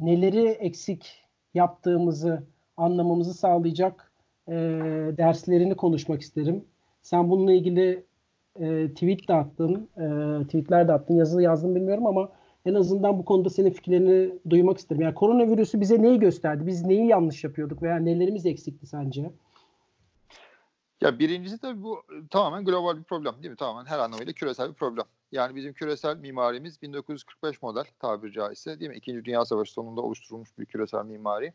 neleri 0.00 0.48
eksik 0.48 1.26
yaptığımızı 1.54 2.42
anlamamızı 2.76 3.34
sağlayacak 3.34 4.12
e, 4.48 4.52
derslerini 5.16 5.74
konuşmak 5.74 6.20
isterim. 6.20 6.64
Sen 7.02 7.30
bununla 7.30 7.52
ilgili 7.52 8.04
e, 8.60 8.88
tweet 8.88 9.28
de 9.28 9.34
attın, 9.34 9.88
e, 9.96 10.06
tweetler 10.44 10.88
de 10.88 10.92
attın, 10.92 11.14
yazılı 11.14 11.42
yazdın 11.42 11.74
bilmiyorum 11.74 12.06
ama 12.06 12.28
en 12.66 12.74
azından 12.74 13.18
bu 13.18 13.24
konuda 13.24 13.50
senin 13.50 13.70
fikirlerini 13.70 14.38
duymak 14.50 14.78
isterim. 14.78 15.02
Yani 15.02 15.14
koronavirüsü 15.14 15.80
bize 15.80 16.02
neyi 16.02 16.20
gösterdi? 16.20 16.66
Biz 16.66 16.82
neyi 16.82 17.06
yanlış 17.06 17.44
yapıyorduk 17.44 17.82
veya 17.82 17.96
nelerimiz 17.96 18.46
eksikti 18.46 18.86
sence? 18.86 19.32
Ya 21.00 21.18
birincisi 21.18 21.58
tabii 21.58 21.82
bu 21.82 22.02
tamamen 22.30 22.64
global 22.64 22.98
bir 22.98 23.02
problem 23.02 23.34
değil 23.42 23.50
mi? 23.50 23.56
Tamamen 23.56 23.90
her 23.90 23.98
anlamıyla 23.98 24.32
küresel 24.32 24.68
bir 24.68 24.74
problem. 24.74 25.04
Yani 25.32 25.56
bizim 25.56 25.72
küresel 25.72 26.16
mimarimiz 26.16 26.82
1945 26.82 27.62
model 27.62 27.84
tabiri 27.98 28.32
caizse 28.32 28.80
değil 28.80 28.90
mi? 28.90 28.96
İkinci 28.96 29.24
Dünya 29.24 29.44
Savaşı 29.44 29.72
sonunda 29.72 30.00
oluşturulmuş 30.00 30.58
bir 30.58 30.66
küresel 30.66 31.04
mimari. 31.04 31.52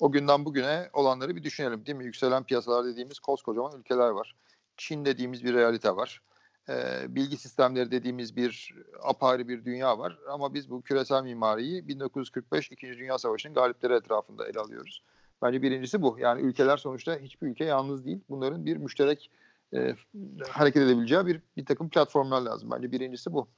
O 0.00 0.12
günden 0.12 0.44
bugüne 0.44 0.88
olanları 0.92 1.36
bir 1.36 1.42
düşünelim 1.42 1.86
değil 1.86 1.98
mi? 1.98 2.04
Yükselen 2.04 2.44
piyasalar 2.44 2.84
dediğimiz 2.84 3.18
koskocaman 3.18 3.78
ülkeler 3.78 4.08
var. 4.08 4.34
Çin 4.76 5.04
dediğimiz 5.04 5.44
bir 5.44 5.54
realite 5.54 5.96
var. 5.96 6.20
Ee, 6.68 7.06
bilgi 7.08 7.36
sistemleri 7.36 7.90
dediğimiz 7.90 8.36
bir 8.36 8.74
apayrı 9.02 9.48
bir 9.48 9.64
dünya 9.64 9.98
var. 9.98 10.18
Ama 10.28 10.54
biz 10.54 10.70
bu 10.70 10.82
küresel 10.82 11.22
mimariyi 11.22 11.88
1945 11.88 12.70
İkinci 12.70 12.98
Dünya 12.98 13.18
Savaşı'nın 13.18 13.54
galipleri 13.54 13.94
etrafında 13.94 14.48
ele 14.48 14.58
alıyoruz. 14.58 15.02
Bence 15.42 15.62
birincisi 15.62 16.02
bu. 16.02 16.16
Yani 16.18 16.42
ülkeler 16.42 16.76
sonuçta 16.76 17.16
hiçbir 17.18 17.46
ülke 17.46 17.64
yalnız 17.64 18.06
değil. 18.06 18.20
Bunların 18.30 18.66
bir 18.66 18.76
müşterek 18.76 19.30
e, 19.74 19.96
hareket 20.48 20.82
edebileceği 20.82 21.26
bir, 21.26 21.40
bir 21.56 21.64
takım 21.64 21.88
platformlar 21.88 22.40
lazım. 22.40 22.70
Bence 22.70 22.92
birincisi 22.92 23.32
bu. 23.32 23.48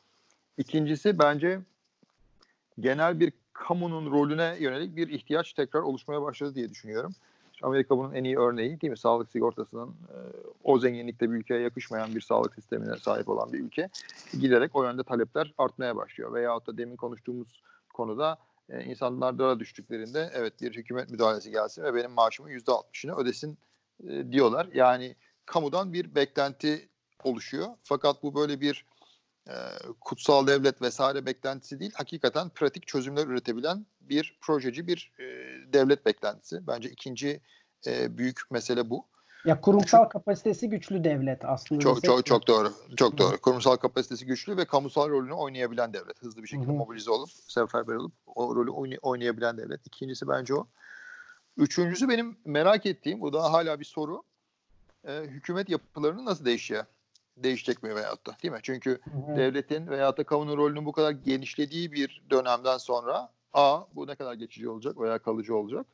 İkincisi 0.58 1.18
bence 1.18 1.60
genel 2.80 3.20
bir 3.20 3.32
kamunun 3.52 4.10
rolüne 4.10 4.56
yönelik 4.60 4.96
bir 4.96 5.08
ihtiyaç 5.08 5.52
tekrar 5.52 5.80
oluşmaya 5.80 6.22
başladı 6.22 6.54
diye 6.54 6.70
düşünüyorum. 6.70 7.14
Amerika 7.62 7.98
bunun 7.98 8.14
en 8.14 8.24
iyi 8.24 8.38
örneği 8.38 8.80
değil 8.80 8.90
mi? 8.90 8.98
Sağlık 8.98 9.30
sigortasının 9.30 9.88
e, 9.88 10.16
o 10.64 10.78
zenginlikte 10.78 11.30
bir 11.30 11.36
ülkeye 11.36 11.60
yakışmayan 11.60 12.14
bir 12.14 12.20
sağlık 12.20 12.54
sistemine 12.54 12.96
sahip 12.96 13.28
olan 13.28 13.52
bir 13.52 13.60
ülke 13.60 13.88
giderek 14.40 14.76
o 14.76 14.84
yönde 14.84 15.02
talepler 15.02 15.54
artmaya 15.58 15.96
başlıyor. 15.96 16.34
Veyahut 16.34 16.66
da 16.66 16.78
demin 16.78 16.96
konuştuğumuz 16.96 17.62
konuda 17.94 18.38
e, 18.68 18.84
insanlar 18.84 19.38
dara 19.38 19.60
düştüklerinde 19.60 20.30
evet 20.34 20.60
bir 20.60 20.76
hükümet 20.76 21.10
müdahalesi 21.10 21.50
gelsin 21.50 21.82
ve 21.82 21.94
benim 21.94 22.10
maaşımın 22.10 22.50
yüzde 22.50 22.72
altmışını 22.72 23.16
ödesin 23.16 23.58
e, 24.08 24.32
diyorlar. 24.32 24.68
Yani 24.74 25.16
kamudan 25.46 25.92
bir 25.92 26.14
beklenti 26.14 26.88
oluşuyor. 27.24 27.66
Fakat 27.84 28.22
bu 28.22 28.34
böyle 28.34 28.60
bir 28.60 28.84
e, 29.48 29.54
kutsal 30.00 30.46
devlet 30.46 30.82
vesaire 30.82 31.26
beklentisi 31.26 31.80
değil. 31.80 31.92
Hakikaten 31.94 32.48
pratik 32.48 32.87
çözümler 32.87 33.26
üretebilen 33.26 33.87
bir 34.00 34.38
projeci 34.40 34.87
bir 34.87 35.12
e, 35.18 35.24
devlet 35.72 36.06
beklentisi. 36.06 36.66
Bence 36.66 36.90
ikinci 36.90 37.40
e, 37.87 38.18
büyük 38.18 38.40
mesele 38.50 38.90
bu. 38.90 39.06
Ya 39.44 39.61
kurumsal 39.61 40.04
kapasitesi 40.04 40.68
güçlü 40.68 41.04
devlet 41.04 41.44
aslında. 41.44 41.80
Çok 41.80 42.04
çok 42.04 42.26
çok 42.26 42.46
doğru. 42.48 42.72
Çok 42.96 43.18
doğru. 43.18 43.40
Kurumsal 43.40 43.76
kapasitesi 43.76 44.26
güçlü 44.26 44.56
ve 44.56 44.64
kamusal 44.64 45.08
rolünü 45.08 45.32
oynayabilen 45.32 45.92
devlet. 45.92 46.22
Hızlı 46.22 46.42
bir 46.42 46.48
şekilde 46.48 46.66
Hı-hı. 46.66 46.76
mobilize 46.76 47.11
olup 47.11 47.30
seferber 47.30 47.94
olup 47.94 48.12
o 48.26 48.56
rolü 48.56 48.70
oynay- 48.70 48.98
oynayabilen 49.02 49.58
devlet. 49.58 49.87
İkincisi 49.87 50.28
bence 50.28 50.54
o. 50.54 50.66
Üçüncüsü 51.56 52.08
benim 52.08 52.37
merak 52.44 52.87
ettiğim, 52.87 53.20
bu 53.20 53.32
da 53.32 53.52
hala 53.52 53.80
bir 53.80 53.84
soru. 53.84 54.22
E, 55.04 55.12
hükümet 55.12 55.68
yapılarının 55.68 56.24
nasıl 56.26 56.44
değişiyor? 56.44 56.84
Değişecek 57.42 57.83
mi 57.83 57.94
veyahut 57.94 58.27
da 58.27 58.37
değil 58.42 58.55
mi? 58.55 58.61
Çünkü 58.62 58.90
Hı-hı. 58.90 59.37
devletin 59.37 59.87
veyahut 59.87 60.18
da 60.18 60.24
kamunun 60.24 60.57
rolünün 60.57 60.87
bu 60.87 60.92
kadar 60.92 61.11
genişlediği 61.11 61.92
bir 61.92 62.22
dönemden 62.31 62.79
sonra 62.79 63.33
A 63.53 63.83
bu 63.94 64.07
ne 64.07 64.14
kadar 64.14 64.35
geçici 64.35 64.68
olacak 64.68 65.01
veya 65.01 65.18
kalıcı 65.18 65.57
olacak? 65.57 65.87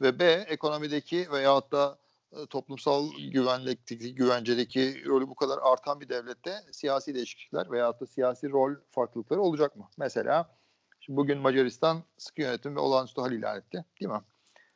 Ve 0.00 0.18
B 0.18 0.24
ekonomideki 0.24 1.32
veyahut 1.32 1.72
da 1.72 1.98
e, 2.32 2.46
toplumsal 2.46 3.10
güvenlikteki, 3.32 4.14
güvencedeki 4.14 5.04
rolü 5.06 5.28
bu 5.28 5.34
kadar 5.34 5.58
artan 5.62 6.00
bir 6.00 6.08
devlette 6.08 6.60
siyasi 6.72 7.14
değişiklikler 7.14 7.70
veyahut 7.70 8.00
da 8.00 8.06
siyasi 8.06 8.50
rol 8.50 8.74
farklılıkları 8.90 9.40
olacak 9.40 9.76
mı? 9.76 9.88
Mesela 9.98 10.56
şimdi 11.00 11.16
bugün 11.16 11.38
Macaristan 11.38 12.02
sıkı 12.18 12.42
yönetim 12.42 12.76
ve 12.76 12.80
olağanüstü 12.80 13.20
hal 13.20 13.32
ilan 13.32 13.58
etti 13.58 13.84
değil 14.00 14.12
mi? 14.12 14.20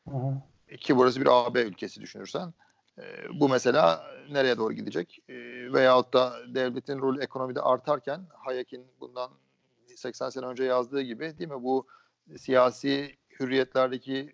Hı 0.09 0.17
hı. 0.17 0.77
Ki 0.77 0.97
burası 0.97 1.21
bir 1.21 1.47
AB 1.47 1.63
ülkesi 1.63 2.01
düşünürsen. 2.01 2.55
E, 2.99 3.03
bu 3.41 3.49
mesela 3.49 4.05
nereye 4.31 4.59
doğru 4.59 4.73
gidecek? 4.73 5.23
E, 5.29 5.35
veyahut 5.73 6.13
da 6.13 6.33
devletin 6.55 6.99
rolü 6.99 7.23
ekonomide 7.23 7.61
artarken 7.61 8.21
Hayek'in 8.33 8.87
bundan 9.01 9.31
80 9.97 10.31
sene 10.31 10.47
önce 10.47 10.65
yazdığı 10.65 11.03
gibi 11.03 11.39
değil 11.39 11.51
mi? 11.51 11.63
Bu 11.63 11.87
siyasi 12.37 13.17
hürriyetlerdeki 13.41 14.33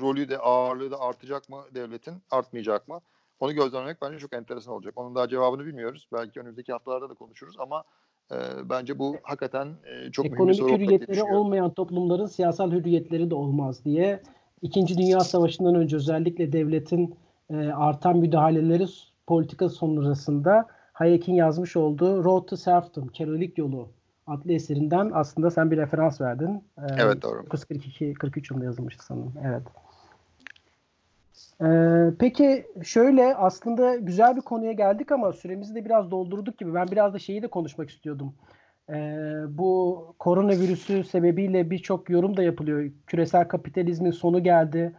rolü 0.00 0.28
de 0.28 0.38
ağırlığı 0.38 0.90
da 0.90 1.00
artacak 1.00 1.48
mı 1.48 1.64
devletin, 1.74 2.14
artmayacak 2.30 2.88
mı? 2.88 3.00
Onu 3.40 3.54
gözlemlemek 3.54 4.02
bence 4.02 4.18
çok 4.18 4.32
enteresan 4.32 4.74
olacak. 4.74 4.92
Onun 4.96 5.14
daha 5.14 5.28
cevabını 5.28 5.66
bilmiyoruz. 5.66 6.08
Belki 6.12 6.40
önümüzdeki 6.40 6.72
haftalarda 6.72 7.10
da 7.10 7.14
konuşuruz 7.14 7.56
ama 7.58 7.84
e, 8.32 8.36
bence 8.64 8.98
bu 8.98 9.16
hakikaten 9.22 9.74
e, 9.84 10.12
çok 10.12 10.26
Ekonomik 10.26 10.40
mühim 10.40 10.66
bir 10.66 10.72
soru 10.72 10.82
hürriyetleri 10.82 11.22
olmayan 11.22 11.74
toplumların 11.74 12.26
siyasal 12.26 12.72
hürriyetleri 12.72 13.30
de 13.30 13.34
olmaz 13.34 13.84
diye 13.84 14.22
İkinci 14.62 14.98
Dünya 14.98 15.20
Savaşı'ndan 15.20 15.74
önce 15.74 15.96
özellikle 15.96 16.52
devletin 16.52 17.14
e, 17.50 17.56
artan 17.56 18.18
müdahaleleri 18.18 18.86
politika 19.26 19.68
sonrasında 19.68 20.66
Hayek'in 20.92 21.34
yazmış 21.34 21.76
olduğu 21.76 22.24
Road 22.24 22.46
to 22.46 22.56
Serfdom, 22.56 23.08
Kölelik 23.08 23.58
Yolu 23.58 23.88
adlı 24.26 24.52
eserinden 24.52 25.10
aslında 25.14 25.50
sen 25.50 25.70
bir 25.70 25.76
referans 25.76 26.20
verdin. 26.20 26.64
Ee, 26.78 26.82
evet 26.98 27.22
doğru. 27.22 27.40
1942-43 27.40 28.52
yılında 28.52 28.64
yazılmıştı 28.64 29.04
sanırım. 29.04 29.32
Evet. 29.44 29.62
Ee, 31.62 32.14
peki 32.18 32.66
şöyle 32.82 33.34
aslında 33.34 33.96
güzel 33.96 34.36
bir 34.36 34.40
konuya 34.40 34.72
geldik 34.72 35.12
ama 35.12 35.32
süremizi 35.32 35.74
de 35.74 35.84
biraz 35.84 36.10
doldurduk 36.10 36.58
gibi. 36.58 36.74
Ben 36.74 36.88
biraz 36.88 37.14
da 37.14 37.18
şeyi 37.18 37.42
de 37.42 37.46
konuşmak 37.46 37.90
istiyordum. 37.90 38.34
Ee, 38.90 39.42
bu 39.48 40.06
koronavirüsü 40.18 41.04
sebebiyle 41.04 41.70
birçok 41.70 42.10
yorum 42.10 42.36
da 42.36 42.42
yapılıyor. 42.42 42.90
Küresel 43.06 43.48
kapitalizmin 43.48 44.10
sonu 44.10 44.42
geldi. 44.42 44.92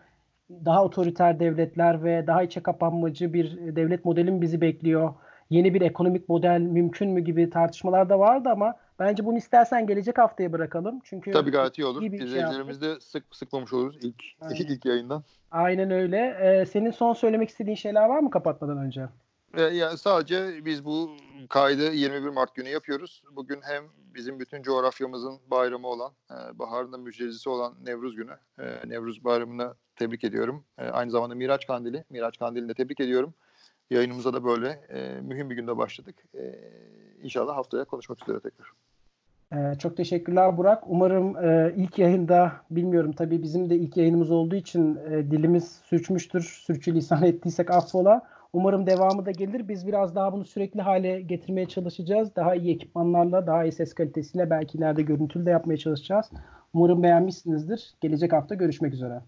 Daha 0.49 0.85
otoriter 0.85 1.39
devletler 1.39 2.03
ve 2.03 2.27
daha 2.27 2.43
içe 2.43 2.63
kapanmacı 2.63 3.33
bir 3.33 3.75
devlet 3.75 4.05
modeli 4.05 4.31
mi 4.31 4.41
bizi 4.41 4.61
bekliyor? 4.61 5.13
Yeni 5.49 5.73
bir 5.73 5.81
ekonomik 5.81 6.29
model 6.29 6.61
mümkün 6.61 7.09
mü 7.09 7.21
gibi 7.21 7.49
tartışmalar 7.49 8.09
da 8.09 8.19
vardı 8.19 8.49
ama 8.49 8.75
Bence 9.01 9.25
bunu 9.25 9.37
istersen 9.37 9.87
gelecek 9.87 10.17
haftaya 10.17 10.51
bırakalım. 10.51 10.99
Çünkü 11.03 11.31
Tabii 11.31 11.51
gayet 11.51 11.77
iyi 11.77 11.85
olur. 11.85 12.01
Iyi 12.01 12.13
İzleyicilerimiz 12.13 12.79
şey 12.79 12.89
de 12.89 12.99
sık 12.99 13.35
sıkmamış 13.35 13.73
oluruz 13.73 13.97
ilk 14.01 14.23
Aynen. 14.41 14.55
ilk 14.55 14.85
yayından. 14.85 15.23
Aynen 15.51 15.91
öyle. 15.91 16.17
Ee, 16.41 16.65
senin 16.65 16.91
son 16.91 17.13
söylemek 17.13 17.49
istediğin 17.49 17.75
şeyler 17.75 18.05
var 18.05 18.19
mı 18.19 18.29
kapatmadan 18.29 18.77
önce? 18.77 19.05
Yani 19.57 19.97
sadece 19.97 20.65
biz 20.65 20.85
bu 20.85 21.11
kaydı 21.49 21.91
21 21.93 22.29
Mart 22.29 22.55
günü 22.55 22.69
yapıyoruz. 22.69 23.23
Bugün 23.35 23.59
hem 23.61 23.83
bizim 24.15 24.39
bütün 24.39 24.63
coğrafyamızın 24.63 25.39
bayramı 25.51 25.87
olan, 25.87 26.11
e, 26.31 26.59
baharın 26.59 26.93
da 26.93 26.97
müjdecisi 26.97 27.49
olan 27.49 27.73
Nevruz 27.85 28.15
günü. 28.15 28.37
E, 28.59 28.89
Nevruz 28.89 29.23
bayramını 29.23 29.73
tebrik 29.95 30.23
ediyorum. 30.23 30.63
E, 30.77 30.83
aynı 30.83 31.11
zamanda 31.11 31.35
Miraç 31.35 31.67
Kandili. 31.67 32.03
Miraç 32.09 32.39
Kandili'ni 32.39 32.69
de 32.69 32.73
tebrik 32.73 32.99
ediyorum. 32.99 33.33
Yayınımıza 33.89 34.33
da 34.33 34.43
böyle 34.43 34.69
e, 34.69 35.21
mühim 35.21 35.49
bir 35.49 35.55
günde 35.55 35.77
başladık. 35.77 36.15
E, 36.35 36.55
inşallah 37.23 37.55
haftaya 37.55 37.85
konuşmak 37.85 38.29
üzere 38.29 38.39
tekrar. 38.39 38.71
Çok 39.79 39.97
teşekkürler 39.97 40.57
Burak. 40.57 40.83
Umarım 40.87 41.35
ilk 41.77 41.99
yayında 41.99 42.51
bilmiyorum 42.69 43.11
tabii 43.11 43.43
bizim 43.43 43.69
de 43.69 43.75
ilk 43.75 43.97
yayınımız 43.97 44.31
olduğu 44.31 44.55
için 44.55 44.95
dilimiz 45.05 45.79
sürçmüştür. 45.83 46.41
Sürçülisan 46.41 47.23
ettiysek 47.23 47.71
affola. 47.71 48.30
Umarım 48.53 48.87
devamı 48.87 49.25
da 49.25 49.31
gelir. 49.31 49.67
Biz 49.67 49.87
biraz 49.87 50.15
daha 50.15 50.33
bunu 50.33 50.45
sürekli 50.45 50.81
hale 50.81 51.21
getirmeye 51.21 51.67
çalışacağız. 51.67 52.35
Daha 52.35 52.55
iyi 52.55 52.75
ekipmanlarla, 52.75 53.47
daha 53.47 53.63
iyi 53.65 53.71
ses 53.71 53.93
kalitesiyle 53.93 54.49
belki 54.49 54.77
ileride 54.77 55.01
görüntülü 55.01 55.45
de 55.45 55.49
yapmaya 55.49 55.77
çalışacağız. 55.77 56.31
Umarım 56.73 57.03
beğenmişsinizdir. 57.03 57.95
Gelecek 58.01 58.33
hafta 58.33 58.55
görüşmek 58.55 58.93
üzere. 58.93 59.21